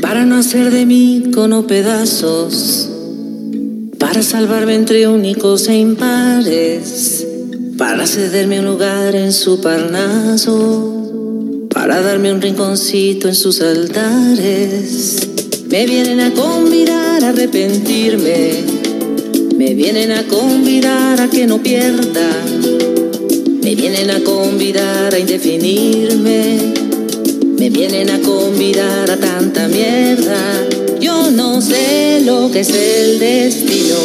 para 0.00 0.26
no 0.26 0.36
hacer 0.36 0.70
de 0.70 0.84
mí 0.84 1.30
cono 1.32 1.66
pedazos, 1.66 2.88
para 3.98 4.22
salvarme 4.22 4.74
entre 4.74 5.08
únicos 5.08 5.68
e 5.68 5.76
impares, 5.76 7.26
para 7.78 8.06
cederme 8.06 8.60
un 8.60 8.66
lugar 8.66 9.14
en 9.14 9.32
su 9.32 9.60
parnaso, 9.60 11.68
para 11.70 12.02
darme 12.02 12.32
un 12.32 12.42
rinconcito 12.42 13.28
en 13.28 13.34
sus 13.34 13.60
altares. 13.60 15.28
Me 15.68 15.86
vienen 15.86 16.20
a 16.20 16.32
convidar 16.32 17.24
a 17.24 17.30
arrepentirme, 17.30 18.64
me 19.56 19.74
vienen 19.74 20.12
a 20.12 20.24
convidar 20.24 21.20
a 21.20 21.28
que 21.28 21.46
no 21.46 21.62
pierda, 21.62 22.28
me 23.62 23.74
vienen 23.74 24.10
a 24.10 24.20
convidar 24.20 25.14
a 25.14 25.18
indefinirme 25.18 26.85
me 27.58 27.70
vienen 27.70 28.10
a 28.10 28.20
convidar 28.20 29.10
a 29.10 29.16
tanta 29.16 29.66
mierda. 29.68 30.66
Yo 31.00 31.30
no 31.30 31.60
sé 31.60 32.22
lo 32.24 32.50
que 32.50 32.60
es 32.60 32.70
el 32.70 33.18
destino. 33.18 33.96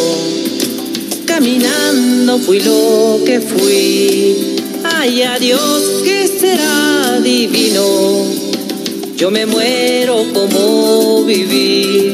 Caminando 1.25 2.39
fui 2.39 2.59
lo 2.61 3.19
que 3.25 3.39
fui. 3.41 4.55
Ay, 4.83 5.23
adiós, 5.23 5.81
que 6.03 6.27
será 6.27 7.19
divino. 7.21 8.25
Yo 9.17 9.31
me 9.31 9.45
muero 9.45 10.25
como 10.33 11.23
viví. 11.25 12.13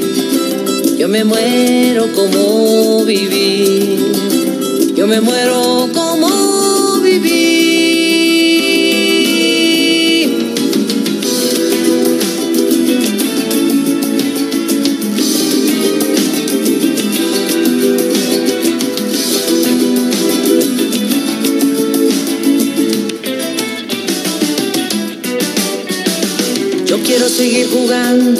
Yo 0.98 1.08
me 1.08 1.24
muero 1.24 2.08
como 2.14 3.06
viví. 3.06 3.98
Yo 4.96 5.06
me 5.08 5.22
muero 5.22 5.88
como 5.94 6.07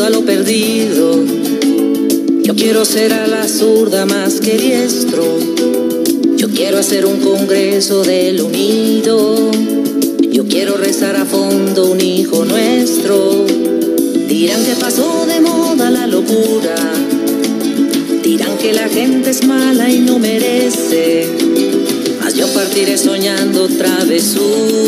a 0.04 0.10
lo 0.10 0.24
perdido. 0.26 1.24
Yo 2.44 2.56
quiero 2.56 2.86
ser 2.86 3.14
a 3.14 3.28
la 3.28 3.48
zurda 3.48 4.06
más 4.06 4.40
que 4.40 4.58
diestro. 4.58 5.24
Yo 6.36 6.50
quiero 6.50 6.78
hacer 6.78 7.06
un 7.06 7.20
congreso 7.20 8.04
del 8.04 8.42
unido. 8.42 9.52
Yo 10.32 10.46
quiero 10.48 10.78
rezar 10.78 11.16
a 11.16 11.26
fondo 11.26 11.92
un 11.92 12.02
hijo 12.02 12.46
nuestro. 12.46 13.46
Dirán 14.28 14.64
que 14.66 14.74
pasó 14.80 15.26
de 15.26 15.40
moda 15.42 15.90
la 15.90 16.06
locura. 16.08 16.76
Dirán 18.24 18.58
que 18.58 18.74
la 18.74 18.88
gente 18.90 19.32
es 19.32 19.46
mala 19.46 19.90
y 19.90 20.00
no 20.00 20.20
merece. 20.20 21.28
Mas 22.22 22.36
yo 22.36 22.48
partiré 22.48 22.98
soñando 22.98 23.68
travesuras 23.68 24.88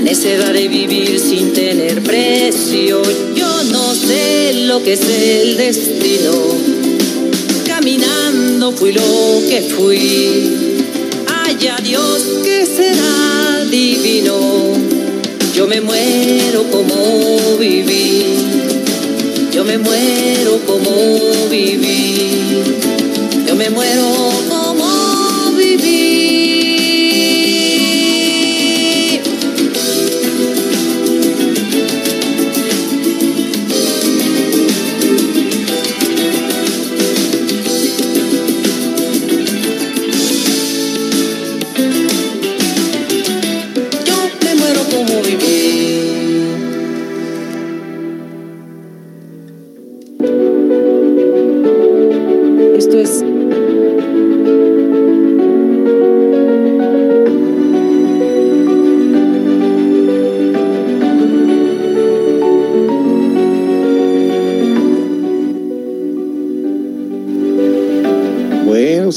necedad 0.00 0.52
de 0.52 0.68
vivir 0.68 1.18
sin 1.18 1.52
tener 1.52 2.02
precio. 2.02 3.02
Yo 3.34 3.64
no 3.64 3.94
sé 3.94 4.52
lo 4.66 4.82
que 4.82 4.92
es 4.92 5.00
el 5.02 5.56
destino. 5.56 6.32
Caminando 7.66 8.72
fui 8.72 8.92
lo 8.92 9.42
que 9.48 9.62
fui. 9.62 10.84
Ay, 11.26 11.56
Dios 11.82 12.22
que 12.44 12.66
será 12.66 13.64
divino. 13.70 14.38
Yo 15.54 15.66
me 15.66 15.80
muero 15.80 16.64
como 16.70 17.56
viví. 17.58 18.24
Yo 19.52 19.64
me 19.64 19.78
muero 19.78 20.60
como 20.66 20.90
viví. 21.50 22.62
Yo 23.46 23.56
me 23.56 23.70
muero 23.70 24.04
como 24.48 24.57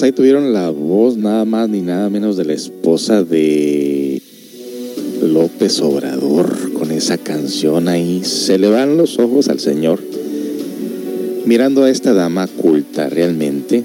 ahí 0.04 0.12
tuvieron 0.12 0.54
la 0.54 0.70
voz 0.70 1.18
nada 1.18 1.46
más 1.46 1.70
ni 1.70 1.82
nada 1.82 2.10
menos 2.10 2.38
de 2.38 2.46
la 2.46 2.54
esposa 2.54 3.24
de 3.24 4.22
López 5.22 5.82
Obrador 5.82 6.74
con 6.74 6.92
esa 6.92 7.18
canción 7.18 7.88
ahí. 7.88 8.24
Se 8.24 8.58
le 8.58 8.70
van 8.70 8.98
los 8.98 9.20
ojos 9.20 9.50
al 9.50 9.60
Señor 9.60 10.00
mirando 11.46 11.84
a 11.84 11.90
esta 11.90 12.14
dama 12.14 12.48
culta, 12.48 13.10
realmente 13.10 13.84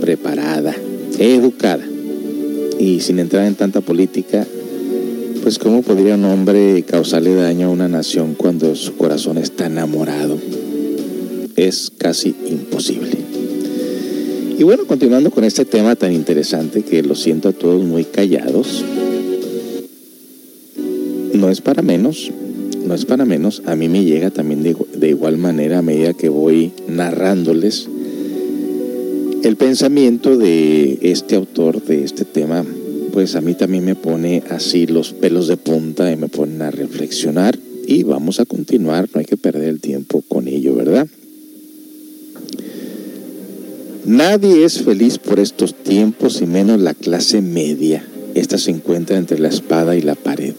preparada, 0.00 0.74
educada 1.18 1.84
y 2.78 3.00
sin 3.00 3.18
entrar 3.18 3.46
en 3.46 3.54
tanta 3.54 3.80
política. 3.80 4.46
Pues 5.42 5.58
cómo 5.58 5.82
podría 5.82 6.16
un 6.16 6.24
hombre 6.24 6.82
causarle 6.82 7.34
daño 7.34 7.68
a 7.68 7.70
una 7.70 7.88
nación 7.88 8.34
cuando 8.34 8.74
su 8.74 8.96
corazón 8.96 9.38
está 9.38 9.66
enamorado. 9.66 10.38
Es 11.56 11.90
casi 11.96 12.34
imposible. 12.46 13.19
Y 14.60 14.62
bueno, 14.62 14.84
continuando 14.86 15.30
con 15.30 15.44
este 15.44 15.64
tema 15.64 15.96
tan 15.96 16.12
interesante 16.12 16.82
que 16.82 17.02
lo 17.02 17.14
siento 17.14 17.48
a 17.48 17.52
todos 17.54 17.82
muy 17.82 18.04
callados, 18.04 18.84
no 21.32 21.48
es 21.48 21.62
para 21.62 21.80
menos, 21.80 22.30
no 22.84 22.92
es 22.92 23.06
para 23.06 23.24
menos, 23.24 23.62
a 23.64 23.74
mí 23.74 23.88
me 23.88 24.04
llega 24.04 24.30
también 24.30 24.62
de, 24.62 24.76
de 24.96 25.08
igual 25.08 25.38
manera 25.38 25.78
a 25.78 25.82
medida 25.82 26.12
que 26.12 26.28
voy 26.28 26.72
narrándoles 26.86 27.88
el 29.44 29.56
pensamiento 29.56 30.36
de 30.36 30.98
este 31.00 31.36
autor 31.36 31.82
de 31.82 32.04
este 32.04 32.26
tema, 32.26 32.62
pues 33.14 33.36
a 33.36 33.40
mí 33.40 33.54
también 33.54 33.86
me 33.86 33.94
pone 33.94 34.42
así 34.50 34.86
los 34.86 35.14
pelos 35.14 35.48
de 35.48 35.56
punta 35.56 36.12
y 36.12 36.16
me 36.16 36.28
ponen 36.28 36.60
a 36.60 36.70
reflexionar 36.70 37.58
y 37.86 38.02
vamos 38.02 38.40
a 38.40 38.44
continuar, 38.44 39.08
no 39.14 39.20
hay 39.20 39.24
que 39.24 39.38
perder 39.38 39.70
el 39.70 39.80
tiempo 39.80 40.22
con 40.28 40.48
ello, 40.48 40.74
¿verdad? 40.74 41.08
Nadie 44.04 44.64
es 44.64 44.82
feliz 44.82 45.18
por 45.18 45.38
estos 45.40 45.74
tiempos 45.74 46.40
y 46.40 46.46
menos 46.46 46.80
la 46.80 46.94
clase 46.94 47.42
media. 47.42 48.04
Esta 48.34 48.56
se 48.56 48.70
encuentra 48.70 49.18
entre 49.18 49.38
la 49.38 49.48
espada 49.48 49.96
y 49.96 50.00
la 50.00 50.14
pared. 50.14 50.54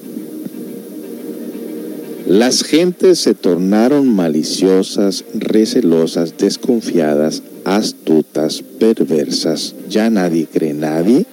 Las 2.27 2.63
gentes 2.63 3.19
se 3.19 3.33
tornaron 3.33 4.07
maliciosas, 4.07 5.25
recelosas, 5.33 6.37
desconfiadas, 6.37 7.41
astutas, 7.65 8.63
perversas. 8.79 9.73
Ya 9.89 10.09
nadie 10.09 10.47
cree 10.51 10.73
nadie. 10.73 11.25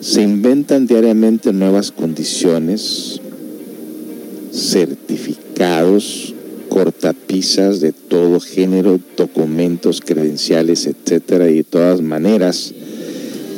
Se 0.00 0.22
inventan 0.22 0.86
diariamente 0.86 1.52
nuevas 1.52 1.92
condiciones, 1.92 3.20
certificados, 4.52 6.34
cortapisas 6.76 7.80
de 7.80 7.92
todo 7.92 8.38
género, 8.38 9.00
documentos, 9.16 10.02
credenciales, 10.02 10.86
etcétera, 10.86 11.48
y 11.48 11.54
de 11.54 11.64
todas 11.64 12.02
maneras, 12.02 12.74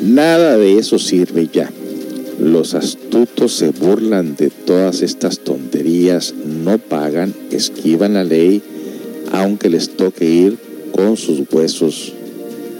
nada 0.05 0.56
de 0.56 0.79
eso 0.79 1.00
sirve 1.00 1.49
ya. 1.53 1.69
Los 2.41 2.75
astutos 2.75 3.55
se 3.55 3.70
burlan 3.70 4.37
de 4.37 4.50
todas 4.50 5.03
estas 5.03 5.41
tonterías, 5.41 6.32
no 6.32 6.79
pagan, 6.79 7.35
esquivan 7.50 8.15
la 8.15 8.23
ley, 8.23 8.62
aunque 9.32 9.69
les 9.69 9.97
toque 9.97 10.25
ir 10.25 10.56
con 10.93 11.17
sus 11.17 11.43
huesos 11.50 12.12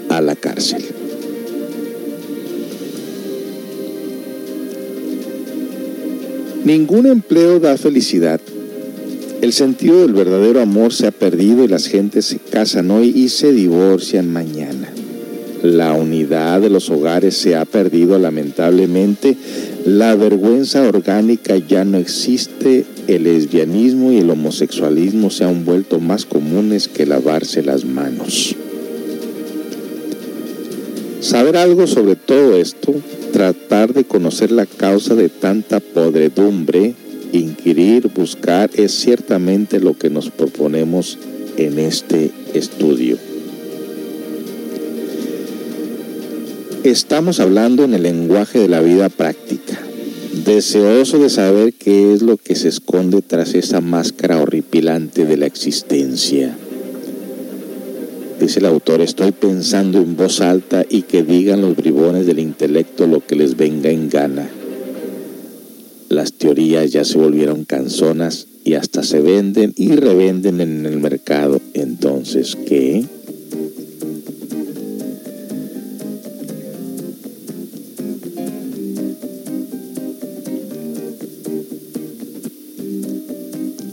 a 0.07 0.21
la 0.21 0.37
cárcel. 0.37 0.85
Ningún 6.63 7.07
empleo 7.07 7.59
da 7.59 7.75
felicidad. 7.77 8.39
El 9.41 9.53
sentido 9.53 10.01
del 10.01 10.13
verdadero 10.13 10.61
amor 10.61 10.93
se 10.93 11.07
ha 11.07 11.11
perdido 11.11 11.63
y 11.63 11.69
las 11.69 11.87
gentes 11.87 12.25
se 12.25 12.39
casan 12.39 12.91
hoy 12.91 13.13
y 13.15 13.29
se 13.29 13.53
divorcian 13.53 14.31
mañana. 14.31 14.91
La 15.63 15.93
unidad 15.93 16.61
de 16.61 16.69
los 16.69 16.89
hogares 16.89 17.37
se 17.37 17.55
ha 17.55 17.65
perdido 17.65 18.19
lamentablemente. 18.19 19.37
La 19.85 20.15
vergüenza 20.15 20.87
orgánica 20.87 21.57
ya 21.57 21.85
no 21.85 21.97
existe. 21.97 22.85
El 23.07 23.23
lesbianismo 23.23 24.11
y 24.11 24.17
el 24.17 24.29
homosexualismo 24.29 25.29
se 25.29 25.45
han 25.45 25.63
vuelto 25.65 25.99
más 25.99 26.25
comunes 26.25 26.87
que 26.87 27.05
lavarse 27.05 27.63
las 27.63 27.85
manos. 27.85 28.55
Saber 31.21 31.57
algo 31.57 31.87
sobre 31.87 32.15
todo 32.15 32.57
esto, 32.57 32.93
tratar 33.33 33.93
de 33.93 34.05
conocer 34.05 34.51
la 34.51 34.65
causa 34.65 35.15
de 35.15 35.27
tanta 35.27 35.79
podredumbre, 35.79 36.93
inquirir, 37.31 38.09
buscar, 38.09 38.69
es 38.75 38.91
ciertamente 38.91 39.79
lo 39.79 39.97
que 39.97 40.09
nos 40.09 40.29
proponemos 40.29 41.17
en 41.57 41.79
este 41.79 42.31
estudio. 42.53 43.17
Estamos 46.83 47.39
hablando 47.39 47.83
en 47.83 47.93
el 47.93 48.03
lenguaje 48.03 48.59
de 48.59 48.69
la 48.69 48.79
vida 48.81 49.09
práctica, 49.09 49.77
deseoso 50.45 51.19
de 51.19 51.29
saber 51.29 51.73
qué 51.73 52.13
es 52.13 52.21
lo 52.21 52.37
que 52.37 52.55
se 52.55 52.69
esconde 52.69 53.21
tras 53.21 53.53
esa 53.53 53.81
máscara 53.81 54.41
horripilante 54.41 55.25
de 55.25 55.37
la 55.37 55.45
existencia. 55.45 56.55
Dice 58.39 58.59
el 58.59 58.65
autor, 58.65 59.01
estoy 59.01 59.33
pensando 59.33 59.97
en 59.97 60.15
voz 60.15 60.39
alta 60.39 60.85
y 60.89 61.01
que 61.01 61.23
digan 61.23 61.59
los 61.59 61.75
bribones 61.75 62.25
del 62.25 62.39
intelecto 62.39 63.05
lo 63.05 63.19
que 63.19 63.35
les 63.35 63.57
venga 63.57 63.89
en 63.89 64.09
gana. 64.09 64.49
Las 66.09 66.33
teorías 66.33 66.91
ya 66.91 67.05
se 67.05 67.19
volvieron 67.19 67.65
canzonas 67.65 68.47
y 68.63 68.73
hasta 68.73 69.03
se 69.03 69.21
venden 69.21 69.73
y 69.77 69.91
revenden 69.91 70.59
en 70.59 70.87
el 70.87 70.99
mercado. 70.99 71.61
Entonces, 71.75 72.57
¿qué? 72.67 73.05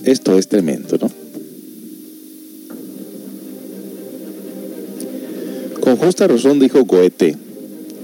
Esto 0.06 0.38
es 0.38 0.48
tremendo, 0.48 0.96
¿no? 0.98 1.10
Con 5.80 5.96
justa 5.96 6.26
razón 6.26 6.58
dijo 6.60 6.84
Goethe, 6.84 7.36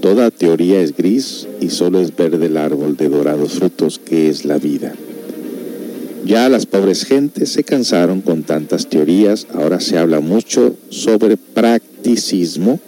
toda 0.01 0.29
teoría 0.29 0.81
es 0.81 0.95
gris 0.95 1.47
y 1.63 1.69
solo 1.69 2.01
es 2.01 2.13
verde 2.13 2.47
el 2.47 2.57
árbol 2.57 2.97
de 2.97 3.07
dorados 3.07 3.53
frutos 3.53 3.97
que 3.97 4.27
es 4.27 4.43
la 4.43 4.57
vida. 4.57 4.93
Ya 6.25 6.49
las 6.49 6.65
pobres 6.65 7.05
gentes 7.05 7.49
se 7.49 7.63
cansaron 7.63 8.19
con 8.19 8.43
tantas 8.43 8.87
teorías, 8.87 9.47
ahora 9.53 9.79
se 9.79 9.97
habla 9.97 10.19
mucho 10.19 10.75
sobre 10.89 11.37
practicismo. 11.37 12.81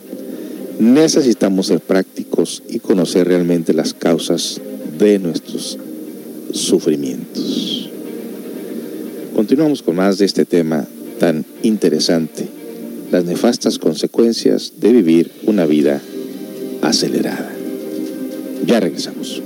Necesitamos 0.79 1.67
ser 1.67 1.79
prácticos 1.79 2.63
y 2.69 2.79
conocer 2.79 3.29
realmente 3.29 3.73
las 3.73 3.93
causas 3.93 4.59
de 4.99 5.19
nuestros 5.19 5.77
sufrimientos. 6.51 7.89
Continuamos 9.35 9.83
con 9.83 9.95
más 9.95 10.17
de 10.17 10.25
este 10.25 10.43
tema 10.43 10.85
tan 11.17 11.45
interesante, 11.63 12.45
las 13.11 13.23
nefastas 13.23 13.79
consecuencias 13.79 14.73
de 14.81 14.91
vivir 14.91 15.31
una 15.45 15.65
vida 15.65 16.01
acelerada. 16.81 17.55
Ya 18.65 18.79
regresamos. 18.79 19.41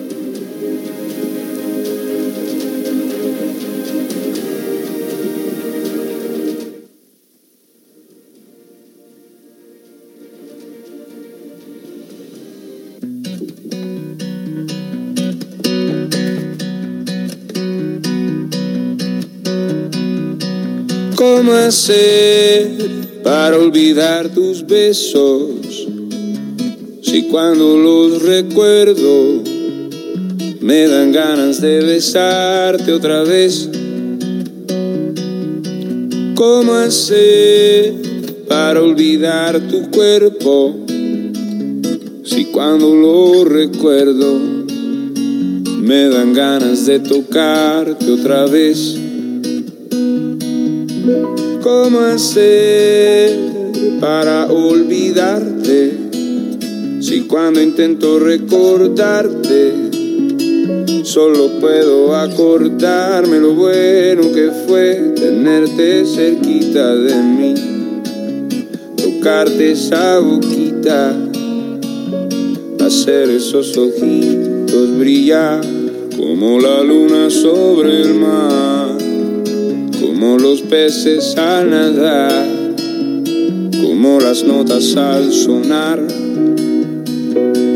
¿Cómo 21.15 21.51
hacer 21.51 22.69
para 23.23 23.57
olvidar 23.57 24.29
tus 24.29 24.65
besos? 24.65 25.98
Si 27.09 27.23
cuando 27.23 27.75
los 27.75 28.21
recuerdo 28.21 29.41
me 30.61 30.87
dan 30.87 31.11
ganas 31.11 31.59
de 31.59 31.81
besarte 31.81 32.93
otra 32.93 33.23
vez. 33.23 33.67
¿Cómo 36.35 36.75
hacer 36.75 37.95
para 38.47 38.83
olvidar 38.83 39.59
tu 39.59 39.89
cuerpo? 39.89 40.85
Si 42.25 42.45
cuando 42.53 42.93
lo 42.93 43.43
recuerdo 43.43 44.39
me 45.81 46.09
dan 46.09 46.31
ganas 46.31 46.85
de 46.85 46.99
tocarte 46.99 48.11
otra 48.11 48.45
vez. 48.45 48.95
¿Cómo 51.63 52.01
hacer 52.01 53.35
para 53.99 54.45
olvidarte? 54.45 55.58
Si 57.09 57.21
cuando 57.21 57.59
intento 57.59 58.19
recordarte, 58.19 59.73
solo 61.01 61.59
puedo 61.59 62.15
acordarme 62.15 63.39
lo 63.39 63.55
bueno 63.55 64.31
que 64.31 64.51
fue 64.67 65.15
tenerte 65.15 66.05
cerquita 66.05 66.95
de 66.95 67.15
mí, 67.15 67.55
tocarte 68.95 69.71
esa 69.71 70.19
boquita, 70.19 71.17
hacer 72.79 73.31
esos 73.31 73.75
ojitos 73.75 74.99
brillar 74.99 75.61
como 76.15 76.59
la 76.59 76.83
luna 76.83 77.31
sobre 77.31 78.01
el 78.01 78.13
mar 78.13 78.95
como 79.99 80.37
los 80.37 80.61
peces 80.61 81.35
al 81.37 81.71
nadar, 81.71 82.45
como 83.81 84.19
las 84.19 84.43
notas 84.43 84.95
al 84.95 85.33
sonar. 85.33 86.18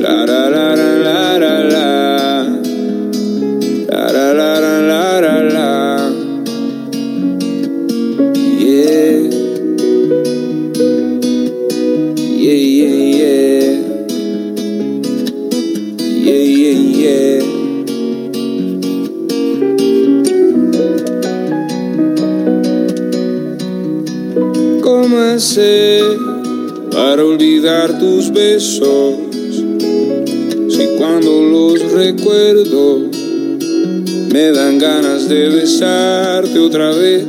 La 0.04 0.26
la 0.26 0.50
la 0.50 0.76
Yeah. 8.60 9.16
Yeah 12.44 12.60
yeah 12.80 12.98
yeah. 13.20 13.72
Yeah 16.26 16.44
yeah 16.62 16.80
yeah. 17.00 17.44
Para 26.92 27.24
olvidar 27.24 27.98
tus 28.00 28.30
besos 28.30 29.43
si 30.84 30.98
cuando 30.98 31.42
los 31.42 31.94
recuerdo 31.94 33.08
me 34.34 34.52
dan 34.52 34.78
ganas 34.78 35.30
de 35.30 35.48
besarte 35.48 36.60
otra 36.60 36.92
vez. 36.92 37.24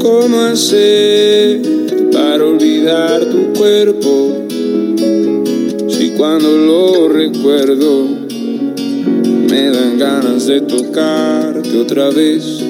¿Cómo 0.00 0.40
hacer 0.42 1.62
para 2.12 2.44
olvidar 2.44 3.24
tu 3.24 3.52
cuerpo? 3.58 4.46
Si 5.88 6.10
cuando 6.16 6.56
lo 6.56 7.08
recuerdo 7.08 8.04
me 9.50 9.70
dan 9.70 9.98
ganas 9.98 10.46
de 10.46 10.60
tocarte 10.60 11.76
otra 11.76 12.10
vez. 12.10 12.62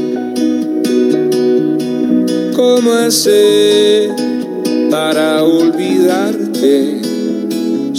¿Cómo 2.57 2.91
hacer 2.91 4.13
para 4.91 5.45
olvidarte? 5.45 7.08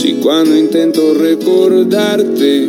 Si 0.09 0.15
cuando 0.15 0.57
intento 0.57 1.13
recordarte 1.13 2.67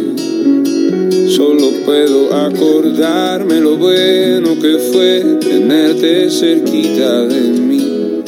Solo 1.26 1.70
puedo 1.87 2.35
acordarme 2.35 3.62
lo 3.62 3.78
bueno 3.78 4.59
que 4.61 4.76
fue 4.92 5.38
tenerte 5.40 6.28
cerquita 6.28 7.25
de 7.25 7.40
mí, 7.40 8.23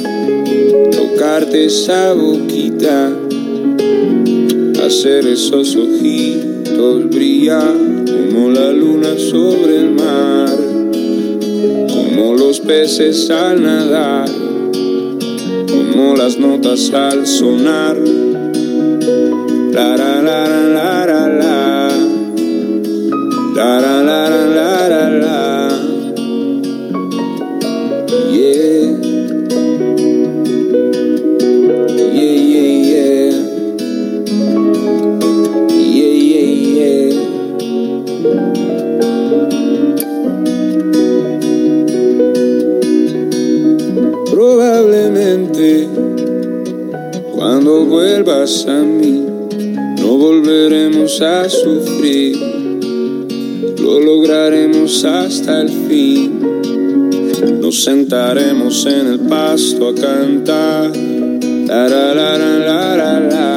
tocarte 0.93 1.67
esa 1.67 2.15
boquita, 2.15 3.13
hacer 4.83 5.27
esos 5.27 5.77
ojitos 5.77 7.11
brillar 7.11 7.75
como 8.07 8.49
la 8.49 8.73
luna 8.73 9.19
sobre 9.19 9.77
el 9.77 9.91
mar, 9.91 10.57
como 11.89 12.33
los 12.33 12.61
peces 12.61 13.29
al 13.29 13.63
nadar, 13.63 14.31
como 15.69 16.17
las 16.17 16.39
notas 16.39 16.91
al 16.95 17.27
sonar. 17.27 18.22
La, 19.73 19.97
la, 19.97 20.21
la, 20.21 20.47
la, 20.49 21.07
la, 21.07 21.27
la. 21.41 21.53
La 23.57 23.79
la 23.81 24.03
la 24.03 24.21
la 24.29 24.89
la 24.93 25.05
la. 25.23 25.39
Yeah. 28.37 28.85
Yeah 32.19 32.39
yeah 32.53 32.73
yeah. 32.91 33.33
Yeah 35.97 36.15
yeah 36.31 36.49
yeah. 36.77 38.13
Probablemente 44.53 45.89
cuando 47.35 47.85
vuelvas 47.85 48.67
a 48.67 48.83
mí 48.83 49.22
volveremos 50.53 51.19
a 51.23 51.49
sufrir 51.49 52.37
lo 53.81 53.99
lograremos 54.01 55.03
hasta 55.03 55.63
el 55.63 55.71
fin. 55.71 56.41
Nos 57.59 57.83
sentaremos 57.85 58.85
en 58.85 59.07
el 59.07 59.21
pasto 59.21 59.89
a 59.89 59.95
cantar. 59.95 60.93
La, 60.95 61.89
la, 61.89 62.15
la, 62.15 63.52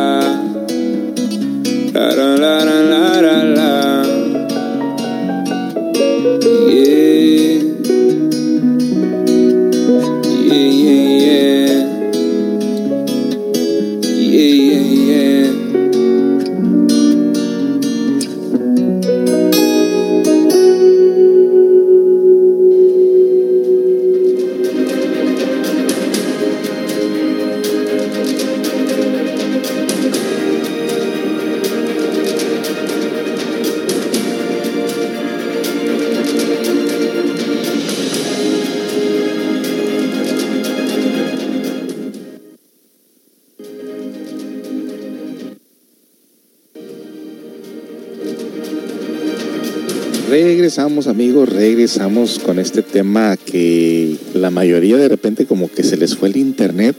Regresamos 50.76 51.08
amigos, 51.08 51.48
regresamos 51.48 52.38
con 52.38 52.60
este 52.60 52.82
tema 52.82 53.38
que 53.38 54.18
la 54.34 54.52
mayoría 54.52 54.98
de 54.98 55.08
repente 55.08 55.46
como 55.46 55.72
que 55.72 55.84
se 55.84 55.96
les 55.96 56.18
fue 56.18 56.28
el 56.28 56.36
internet 56.36 56.98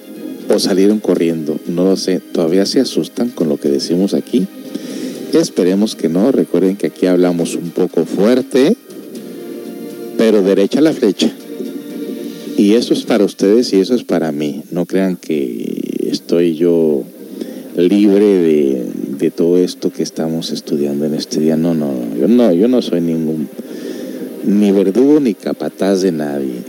o 0.48 0.58
salieron 0.58 0.98
corriendo, 0.98 1.60
no 1.66 1.84
lo 1.84 1.96
sé, 1.96 2.20
todavía 2.20 2.64
se 2.64 2.80
asustan 2.80 3.28
con 3.28 3.50
lo 3.50 3.58
que 3.58 3.68
decimos 3.68 4.14
aquí. 4.14 4.46
Esperemos 5.34 5.94
que 5.94 6.08
no, 6.08 6.32
recuerden 6.32 6.76
que 6.76 6.86
aquí 6.86 7.04
hablamos 7.04 7.54
un 7.54 7.68
poco 7.68 8.06
fuerte, 8.06 8.74
pero 10.16 10.40
derecha 10.40 10.80
la 10.80 10.94
flecha. 10.94 11.30
Y 12.56 12.76
eso 12.76 12.94
es 12.94 13.02
para 13.02 13.26
ustedes 13.26 13.74
y 13.74 13.80
eso 13.80 13.94
es 13.94 14.04
para 14.04 14.32
mí. 14.32 14.62
No 14.70 14.86
crean 14.86 15.16
que 15.16 16.08
estoy 16.10 16.56
yo 16.56 17.04
libre 17.76 18.24
de, 18.24 18.86
de 19.18 19.30
todo 19.30 19.58
esto 19.58 19.92
que 19.92 20.02
estamos 20.02 20.50
estudiando 20.50 21.04
en 21.04 21.12
este 21.12 21.40
día. 21.40 21.58
No, 21.58 21.74
no, 21.74 21.92
no, 21.92 22.16
yo 22.18 22.26
no, 22.26 22.52
yo 22.54 22.68
no 22.68 22.80
soy 22.80 23.02
ningún 23.02 23.50
ni 24.46 24.70
verdugo 24.70 25.18
ni 25.20 25.34
capataz 25.34 26.02
de 26.02 26.12
nadie. 26.12 26.62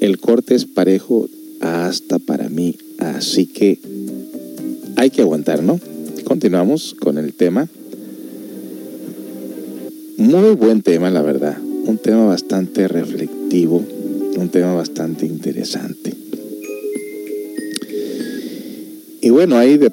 El 0.00 0.18
corte 0.18 0.54
es 0.54 0.64
parejo 0.64 1.28
hasta 1.60 2.18
para 2.18 2.48
mí, 2.48 2.76
así 2.98 3.46
que 3.46 3.78
hay 4.96 5.10
que 5.10 5.22
aguantar, 5.22 5.62
¿no? 5.62 5.78
Continuamos 6.24 6.94
con 6.98 7.18
el 7.18 7.34
tema. 7.34 7.68
Muy 10.16 10.54
buen 10.54 10.82
tema, 10.82 11.10
la 11.10 11.22
verdad. 11.22 11.58
Un 11.60 11.98
tema 11.98 12.24
bastante 12.24 12.88
reflectivo, 12.88 13.84
un 14.36 14.48
tema 14.48 14.74
bastante 14.74 15.26
interesante. 15.26 16.14
Y 19.20 19.30
bueno, 19.30 19.56
ahí 19.56 19.78
de, 19.78 19.92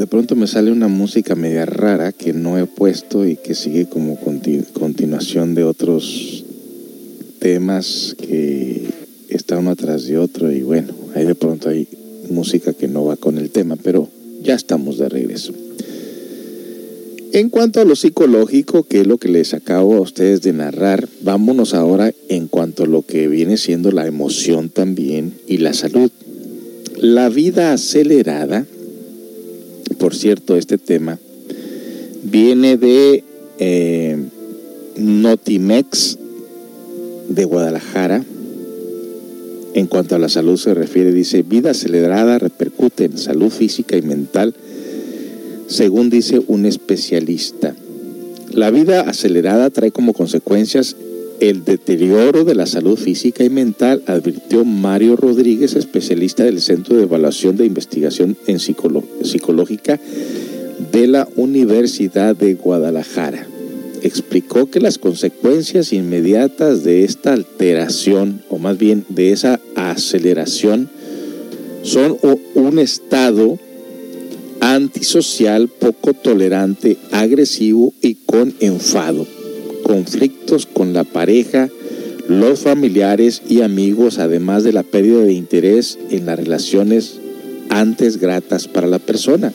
de, 0.00 0.06
pronto 0.06 0.34
me 0.34 0.46
sale 0.46 0.72
una 0.72 0.88
música 0.88 1.34
media 1.34 1.66
rara 1.66 2.12
que 2.12 2.32
no 2.32 2.58
he 2.58 2.64
puesto 2.64 3.26
y 3.26 3.36
que 3.36 3.54
sigue 3.54 3.84
como 3.84 4.18
continu 4.18 4.64
continuación 4.72 5.54
de 5.54 5.64
otros 5.64 6.44
temas 7.38 8.16
que 8.18 8.88
está 9.28 9.58
uno 9.58 9.72
atrás 9.72 10.06
de 10.06 10.16
otro 10.16 10.50
y 10.50 10.62
bueno, 10.62 10.94
ahí 11.14 11.26
de 11.26 11.34
pronto 11.34 11.68
hay 11.68 11.86
música 12.30 12.72
que 12.72 12.88
no 12.88 13.04
va 13.04 13.16
con 13.16 13.36
el 13.36 13.50
tema, 13.50 13.76
pero 13.76 14.08
ya 14.42 14.54
estamos 14.54 14.96
de 14.96 15.10
regreso. 15.10 15.52
En 17.32 17.50
cuanto 17.50 17.80
a 17.80 17.84
lo 17.84 17.94
psicológico, 17.94 18.84
que 18.84 19.02
es 19.02 19.06
lo 19.06 19.18
que 19.18 19.28
les 19.28 19.52
acabo 19.52 19.96
a 19.96 20.00
ustedes 20.00 20.40
de 20.40 20.54
narrar, 20.54 21.08
vámonos 21.20 21.74
ahora 21.74 22.12
en 22.28 22.48
cuanto 22.48 22.84
a 22.84 22.86
lo 22.86 23.02
que 23.02 23.28
viene 23.28 23.58
siendo 23.58 23.92
la 23.92 24.06
emoción 24.06 24.70
también 24.70 25.34
y 25.46 25.58
la 25.58 25.74
salud. 25.74 26.10
La 26.96 27.28
vida 27.28 27.72
acelerada, 27.72 28.66
por 30.00 30.14
cierto, 30.14 30.56
este 30.56 30.78
tema 30.78 31.18
viene 32.22 32.78
de 32.78 33.22
eh, 33.58 34.16
Notimex 34.96 36.18
de 37.28 37.44
Guadalajara. 37.44 38.24
En 39.74 39.86
cuanto 39.86 40.16
a 40.16 40.18
la 40.18 40.30
salud 40.30 40.56
se 40.56 40.72
refiere, 40.72 41.12
dice, 41.12 41.42
vida 41.42 41.72
acelerada 41.72 42.38
repercute 42.38 43.04
en 43.04 43.18
salud 43.18 43.50
física 43.50 43.96
y 43.98 44.02
mental, 44.02 44.54
según 45.68 46.08
dice 46.08 46.40
un 46.46 46.64
especialista. 46.64 47.76
La 48.50 48.70
vida 48.70 49.02
acelerada 49.02 49.68
trae 49.68 49.92
como 49.92 50.14
consecuencias 50.14 50.96
el 51.40 51.64
deterioro 51.64 52.44
de 52.44 52.54
la 52.54 52.66
salud 52.66 52.98
física 52.98 53.42
y 53.42 53.50
mental, 53.50 54.02
advirtió 54.06 54.64
Mario 54.64 55.16
Rodríguez, 55.16 55.74
especialista 55.74 56.44
del 56.44 56.60
Centro 56.60 56.96
de 56.96 57.04
Evaluación 57.04 57.56
de 57.56 57.64
Investigación 57.64 58.36
en 58.46 58.58
Psicológica 58.60 59.98
de 60.92 61.06
la 61.06 61.28
Universidad 61.36 62.36
de 62.36 62.54
Guadalajara. 62.54 63.46
Explicó 64.02 64.70
que 64.70 64.80
las 64.80 64.98
consecuencias 64.98 65.92
inmediatas 65.92 66.84
de 66.84 67.04
esta 67.04 67.32
alteración, 67.32 68.42
o 68.48 68.58
más 68.58 68.78
bien 68.78 69.04
de 69.08 69.32
esa 69.32 69.60
aceleración, 69.76 70.90
son 71.82 72.18
un 72.54 72.78
estado 72.78 73.58
antisocial, 74.60 75.68
poco 75.68 76.12
tolerante, 76.12 76.98
agresivo 77.10 77.94
y 78.02 78.16
con 78.26 78.54
enfado 78.60 79.26
conflictos 79.90 80.66
con 80.66 80.92
la 80.92 81.02
pareja, 81.02 81.68
los 82.28 82.60
familiares 82.60 83.42
y 83.48 83.62
amigos, 83.62 84.20
además 84.20 84.62
de 84.62 84.72
la 84.72 84.84
pérdida 84.84 85.22
de 85.22 85.32
interés 85.32 85.98
en 86.10 86.26
las 86.26 86.38
relaciones 86.38 87.18
antes 87.70 88.18
gratas 88.18 88.68
para 88.68 88.86
la 88.86 89.00
persona. 89.00 89.52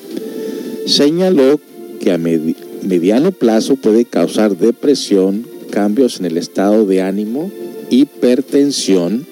Señaló 0.87 1.57
que 2.01 2.11
a 2.11 2.17
mediano 2.17 3.31
plazo 3.31 3.77
puede 3.77 4.03
causar 4.03 4.57
depresión, 4.57 5.47
cambios 5.69 6.19
en 6.19 6.25
el 6.25 6.37
estado 6.37 6.85
de 6.85 7.01
ánimo, 7.01 7.49
hipertensión 7.89 9.25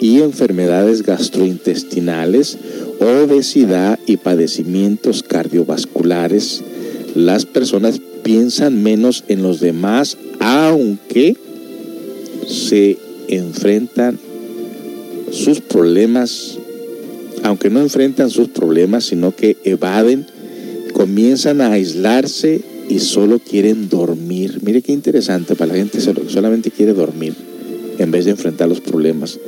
y 0.00 0.22
enfermedades 0.22 1.04
gastrointestinales, 1.04 2.58
obesidad 2.98 3.96
y 4.06 4.16
padecimientos 4.16 5.22
cardiovasculares. 5.22 6.62
Las 7.14 7.46
personas 7.46 8.00
piensan 8.28 8.82
menos 8.82 9.24
en 9.28 9.42
los 9.42 9.58
demás 9.58 10.18
aunque 10.38 11.34
se 12.46 12.98
enfrentan 13.28 14.18
sus 15.32 15.62
problemas, 15.62 16.58
aunque 17.42 17.70
no 17.70 17.80
enfrentan 17.80 18.28
sus 18.28 18.48
problemas, 18.48 19.04
sino 19.06 19.34
que 19.34 19.56
evaden, 19.64 20.26
comienzan 20.92 21.62
a 21.62 21.72
aislarse 21.72 22.60
y 22.90 22.98
solo 22.98 23.38
quieren 23.38 23.88
dormir. 23.88 24.58
Mire 24.60 24.82
qué 24.82 24.92
interesante, 24.92 25.54
para 25.54 25.72
la 25.72 25.78
gente 25.78 25.98
solamente 25.98 26.70
quiere 26.70 26.92
dormir 26.92 27.32
en 27.96 28.10
vez 28.10 28.26
de 28.26 28.32
enfrentar 28.32 28.68
los 28.68 28.82
problemas. 28.82 29.38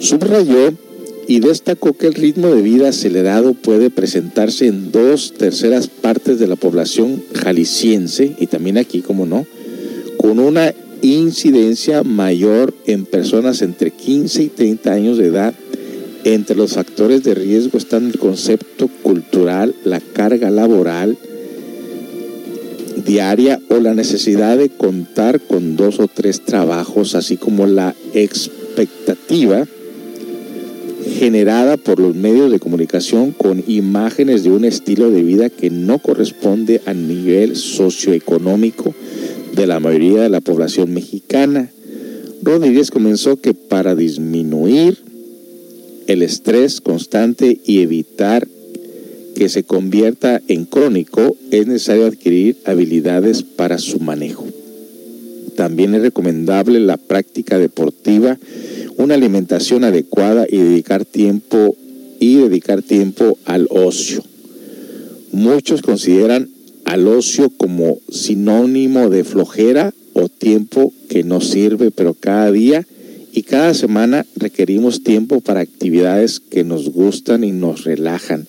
Subrayó 0.00 0.74
y 1.26 1.40
destacó 1.40 1.94
que 1.94 2.06
el 2.06 2.14
ritmo 2.14 2.48
de 2.48 2.62
vida 2.62 2.88
acelerado 2.88 3.54
puede 3.54 3.90
presentarse 3.90 4.66
en 4.66 4.92
dos 4.92 5.32
terceras 5.32 5.88
partes 5.88 6.38
de 6.38 6.46
la 6.46 6.56
población 6.56 7.22
jalisciense 7.34 8.34
y 8.38 8.46
también 8.46 8.78
aquí, 8.78 9.00
como 9.00 9.26
no, 9.26 9.46
con 10.18 10.38
una 10.38 10.74
incidencia 11.02 12.02
mayor 12.02 12.74
en 12.86 13.06
personas 13.06 13.62
entre 13.62 13.90
15 13.90 14.42
y 14.44 14.48
30 14.48 14.92
años 14.92 15.18
de 15.18 15.26
edad. 15.26 15.54
Entre 16.24 16.56
los 16.56 16.72
factores 16.72 17.22
de 17.22 17.34
riesgo 17.34 17.76
están 17.76 18.06
el 18.06 18.18
concepto 18.18 18.88
cultural, 19.02 19.74
la 19.84 20.00
carga 20.00 20.50
laboral, 20.50 21.18
diaria 23.04 23.60
o 23.68 23.78
la 23.78 23.92
necesidad 23.92 24.56
de 24.56 24.70
contar 24.70 25.40
con 25.40 25.76
dos 25.76 26.00
o 26.00 26.08
tres 26.08 26.42
trabajos, 26.42 27.14
así 27.14 27.36
como 27.36 27.66
la 27.66 27.94
expectativa 28.14 29.66
generada 31.24 31.78
por 31.78 32.00
los 32.00 32.14
medios 32.14 32.52
de 32.52 32.58
comunicación 32.58 33.30
con 33.30 33.64
imágenes 33.66 34.42
de 34.42 34.50
un 34.50 34.66
estilo 34.66 35.10
de 35.10 35.22
vida 35.22 35.48
que 35.48 35.70
no 35.70 35.98
corresponde 35.98 36.82
al 36.84 37.08
nivel 37.08 37.56
socioeconómico 37.56 38.94
de 39.54 39.66
la 39.66 39.80
mayoría 39.80 40.20
de 40.20 40.28
la 40.28 40.42
población 40.42 40.92
mexicana. 40.92 41.70
Rodríguez 42.42 42.90
comenzó 42.90 43.38
que 43.38 43.54
para 43.54 43.94
disminuir 43.94 44.98
el 46.08 46.20
estrés 46.20 46.82
constante 46.82 47.58
y 47.64 47.80
evitar 47.80 48.46
que 49.34 49.48
se 49.48 49.62
convierta 49.62 50.42
en 50.46 50.66
crónico, 50.66 51.38
es 51.50 51.66
necesario 51.66 52.04
adquirir 52.04 52.58
habilidades 52.66 53.42
para 53.42 53.78
su 53.78 53.98
manejo. 53.98 54.44
También 55.56 55.94
es 55.94 56.02
recomendable 56.02 56.80
la 56.80 56.98
práctica 56.98 57.58
deportiva, 57.58 58.38
una 58.96 59.14
alimentación 59.14 59.84
adecuada 59.84 60.46
y 60.48 60.58
dedicar 60.58 61.04
tiempo 61.04 61.76
y 62.20 62.36
dedicar 62.36 62.82
tiempo 62.82 63.38
al 63.44 63.66
ocio. 63.70 64.22
Muchos 65.32 65.82
consideran 65.82 66.48
al 66.84 67.08
ocio 67.08 67.50
como 67.50 67.98
sinónimo 68.10 69.10
de 69.10 69.24
flojera 69.24 69.92
o 70.12 70.28
tiempo 70.28 70.92
que 71.08 71.24
nos 71.24 71.48
sirve, 71.48 71.90
pero 71.90 72.14
cada 72.14 72.50
día 72.52 72.86
y 73.32 73.42
cada 73.42 73.74
semana 73.74 74.26
requerimos 74.36 75.02
tiempo 75.02 75.40
para 75.40 75.60
actividades 75.60 76.40
que 76.40 76.62
nos 76.62 76.90
gustan 76.90 77.42
y 77.42 77.50
nos 77.50 77.84
relajan 77.84 78.46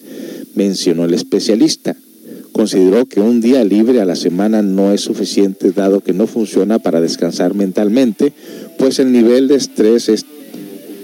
mencionó 0.56 1.06
el 1.06 1.14
especialista. 1.14 1.96
Consideró 2.52 3.06
que 3.06 3.20
un 3.20 3.42
día 3.42 3.64
libre 3.66 4.00
a 4.00 4.06
la 4.06 4.16
semana 4.16 4.62
no 4.62 4.94
es 4.94 5.02
suficiente 5.02 5.72
dado 5.72 6.00
que 6.00 6.14
no 6.14 6.26
funciona 6.26 6.80
para 6.80 7.02
descansar 7.02 7.54
mentalmente, 7.54 8.32
pues 8.80 9.00
el 9.00 9.12
nivel 9.12 9.50
de 9.50 9.56
estrés 9.56 10.08
es 10.08 10.26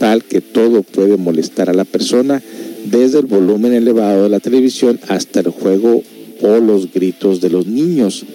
tal 0.02 0.24
que 0.24 0.42
todo 0.42 0.82
puede 0.82 1.16
molestar 1.16 1.70
a 1.70 1.76
la 1.76 1.86
persona, 1.86 2.42
desde 2.86 3.20
el 3.20 3.28
volumen 3.28 3.72
elevado 3.72 4.24
de 4.24 4.30
la 4.30 4.40
televisión 4.40 5.00
hasta 5.10 5.42
el 5.42 5.50
juego 5.50 6.02
o 6.42 6.58
los 6.58 6.92
gritos 6.92 7.40
de 7.40 7.52
los 7.52 7.68
niños. 7.68 8.26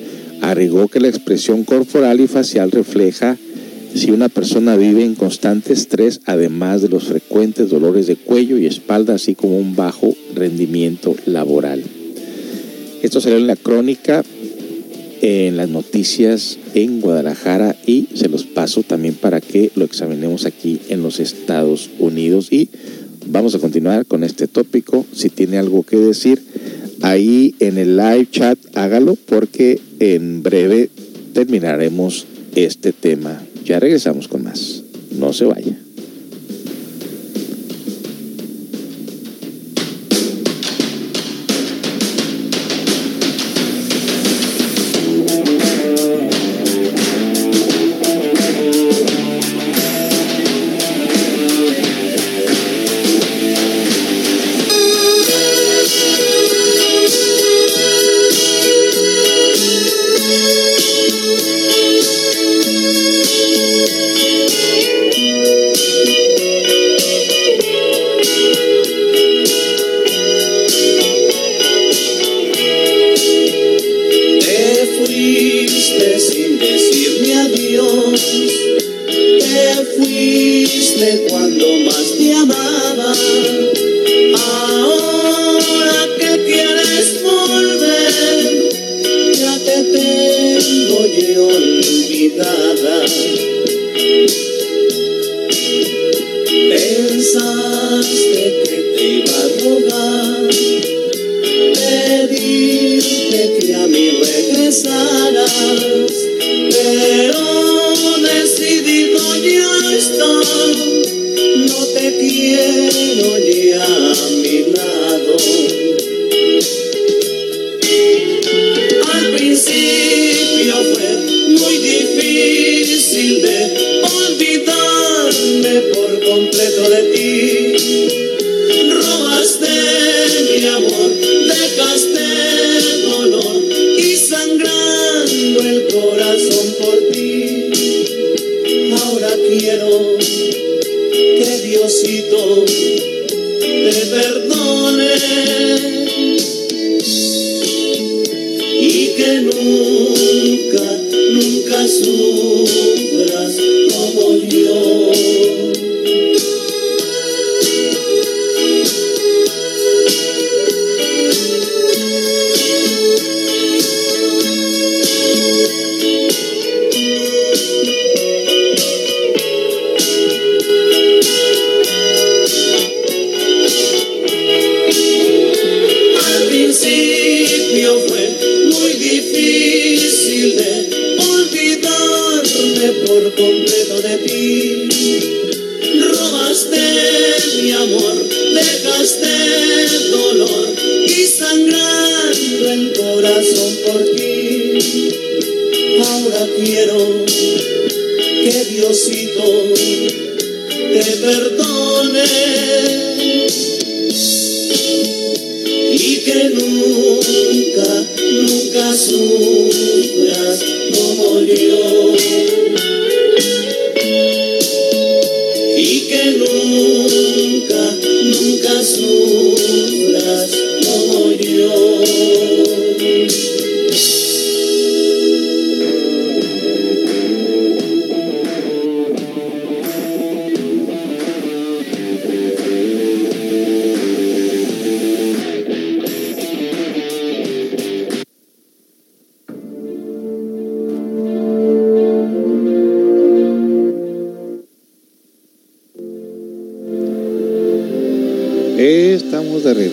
Agregó 0.42 0.86
que 0.86 1.00
la 1.00 1.08
expresión 1.08 1.64
corporal 1.64 2.20
y 2.20 2.28
facial 2.28 2.70
refleja 2.70 3.36
si 3.96 4.12
una 4.12 4.28
persona 4.28 4.76
vive 4.76 5.02
en 5.02 5.16
constante 5.16 5.72
estrés, 5.72 6.20
además 6.24 6.82
de 6.82 6.88
los 6.88 7.08
frecuentes 7.08 7.68
dolores 7.68 8.06
de 8.06 8.14
cuello 8.14 8.58
y 8.58 8.66
espalda, 8.66 9.14
así 9.14 9.34
como 9.34 9.58
un 9.58 9.74
bajo 9.74 10.14
rendimiento 10.36 11.16
laboral. 11.26 11.82
Esto 13.02 13.20
salió 13.20 13.38
en 13.38 13.48
la 13.48 13.56
crónica, 13.56 14.22
en 15.26 15.56
las 15.56 15.68
noticias 15.68 16.56
en 16.74 17.00
Guadalajara 17.00 17.74
y 17.84 18.08
se 18.14 18.28
los 18.28 18.44
paso 18.44 18.84
también 18.84 19.14
para 19.14 19.40
que 19.40 19.72
lo 19.74 19.84
examinemos 19.84 20.46
aquí 20.46 20.80
en 20.88 21.02
los 21.02 21.18
Estados 21.18 21.90
Unidos. 21.98 22.52
Y 22.52 22.68
vamos 23.26 23.54
a 23.56 23.58
continuar 23.58 24.06
con 24.06 24.22
este 24.22 24.46
tópico. 24.46 25.04
Si 25.12 25.28
tiene 25.28 25.58
algo 25.58 25.82
que 25.82 25.96
decir, 25.96 26.40
ahí 27.02 27.56
en 27.58 27.78
el 27.78 27.96
live 27.96 28.28
chat 28.30 28.58
hágalo 28.74 29.16
porque 29.16 29.80
en 29.98 30.44
breve 30.44 30.90
terminaremos 31.32 32.26
este 32.54 32.92
tema 32.92 33.42
ya 33.64 33.80
regresamos 33.80 34.28
con 34.28 34.44
más. 34.44 34.84
No 35.10 35.32
se 35.32 35.44
vaya. 35.44 35.76
Nunca 76.56 76.78
sufre. 76.78 78.05